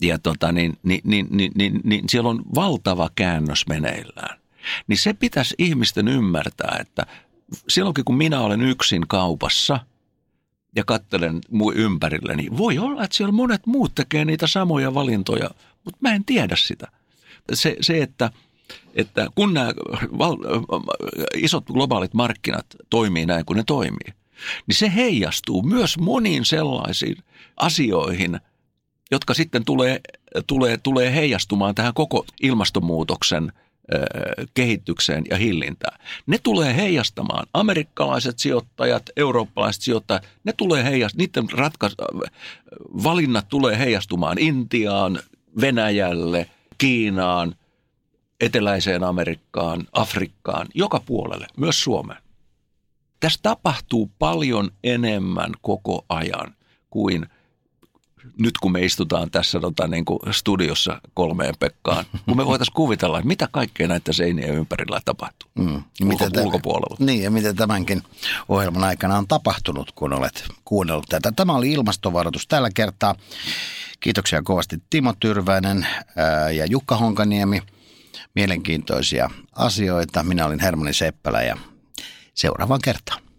Ja 0.00 0.18
tota, 0.18 0.52
niin, 0.52 0.78
niin, 0.82 1.00
niin, 1.04 1.26
niin, 1.30 1.52
niin, 1.54 1.80
niin 1.84 2.04
siellä 2.08 2.30
on 2.30 2.42
valtava 2.54 3.10
käännös 3.14 3.64
meneillään. 3.68 4.40
Niin 4.86 4.98
se 4.98 5.12
pitäisi 5.12 5.54
ihmisten 5.58 6.08
ymmärtää, 6.08 6.76
että 6.80 7.06
silloinkin 7.68 8.04
kun 8.04 8.16
minä 8.16 8.40
olen 8.40 8.62
yksin 8.62 9.08
kaupassa 9.08 9.80
ja 10.76 10.84
katselen 10.84 11.38
muu 11.50 11.72
ympärille, 11.72 12.36
niin 12.36 12.58
voi 12.58 12.78
olla, 12.78 13.04
että 13.04 13.16
siellä 13.16 13.32
monet 13.32 13.66
muut 13.66 13.94
tekee 13.94 14.24
niitä 14.24 14.46
samoja 14.46 14.94
valintoja, 14.94 15.50
mutta 15.84 15.98
mä 16.00 16.14
en 16.14 16.24
tiedä 16.24 16.56
sitä. 16.56 16.88
Se, 17.54 17.76
se 17.80 18.02
että– 18.02 18.30
että 18.94 19.26
kun 19.34 19.54
nämä 19.54 19.72
val, 20.18 20.36
isot 21.36 21.64
globaalit 21.66 22.14
markkinat 22.14 22.66
toimii 22.90 23.26
näin 23.26 23.44
kuin 23.44 23.56
ne 23.56 23.64
toimii, 23.66 24.14
niin 24.66 24.76
se 24.76 24.94
heijastuu 24.94 25.62
myös 25.62 25.98
moniin 25.98 26.44
sellaisiin 26.44 27.16
asioihin, 27.56 28.40
jotka 29.10 29.34
sitten 29.34 29.64
tulee, 29.64 30.00
tulee, 30.46 30.78
tulee 30.82 31.14
heijastumaan 31.14 31.74
tähän 31.74 31.94
koko 31.94 32.24
ilmastonmuutoksen 32.42 33.52
kehitykseen 34.54 35.24
ja 35.30 35.36
hillintään. 35.36 35.98
Ne 36.26 36.38
tulee 36.42 36.76
heijastamaan 36.76 37.46
amerikkalaiset 37.54 38.38
sijoittajat, 38.38 39.02
eurooppalaiset 39.16 39.82
sijoittajat, 39.82 40.28
ne 40.44 40.52
tulee 40.52 40.84
heijast, 40.84 41.16
niiden 41.16 41.50
ratkas, 41.52 41.96
valinnat 43.02 43.48
tulee 43.48 43.78
heijastumaan 43.78 44.38
Intiaan, 44.38 45.20
Venäjälle, 45.60 46.50
Kiinaan, 46.78 47.54
Eteläiseen 48.40 49.04
Amerikkaan, 49.04 49.86
Afrikkaan, 49.92 50.66
joka 50.74 51.00
puolelle, 51.06 51.46
myös 51.56 51.82
Suomeen. 51.82 52.22
Tässä 53.20 53.40
tapahtuu 53.42 54.10
paljon 54.18 54.70
enemmän 54.84 55.52
koko 55.62 56.04
ajan 56.08 56.54
kuin 56.90 57.26
nyt 58.38 58.58
kun 58.58 58.72
me 58.72 58.84
istutaan 58.84 59.30
tässä 59.30 59.60
tota, 59.60 59.88
niin 59.88 60.04
kuin 60.04 60.18
studiossa 60.30 61.00
kolmeen 61.14 61.54
Pekkaan, 61.58 62.04
kun 62.26 62.36
me 62.36 62.46
voitaisiin 62.46 62.74
kuvitella, 62.74 63.18
että 63.18 63.28
mitä 63.28 63.48
kaikkea 63.50 63.88
näitä 63.88 64.12
seinien 64.12 64.54
ympärillä 64.54 65.00
tapahtuu 65.04 65.50
mm. 65.54 65.74
Ulko, 65.74 65.84
mitä 66.24 66.42
ulkopuolella. 66.42 66.96
Niin, 66.98 67.22
ja 67.22 67.30
mitä 67.30 67.54
tämänkin 67.54 68.02
ohjelman 68.48 68.84
aikana 68.84 69.18
on 69.18 69.28
tapahtunut, 69.28 69.92
kun 69.92 70.12
olet 70.12 70.44
kuunnellut 70.64 71.06
tätä. 71.08 71.32
Tämä 71.32 71.54
oli 71.54 71.72
ilmastovaroitus 71.72 72.46
tällä 72.46 72.70
kertaa. 72.74 73.14
Kiitoksia 74.00 74.42
kovasti 74.42 74.82
Timo 74.90 75.14
Tyrväinen 75.20 75.86
ja 76.56 76.66
Jukka 76.66 76.96
Honkaniemi– 76.96 77.62
mielenkiintoisia 78.34 79.30
asioita. 79.52 80.22
Minä 80.22 80.46
olin 80.46 80.60
Hermani 80.60 80.92
Seppälä 80.94 81.42
ja 81.42 81.56
seuraavaan 82.34 82.80
kertaan. 82.84 83.29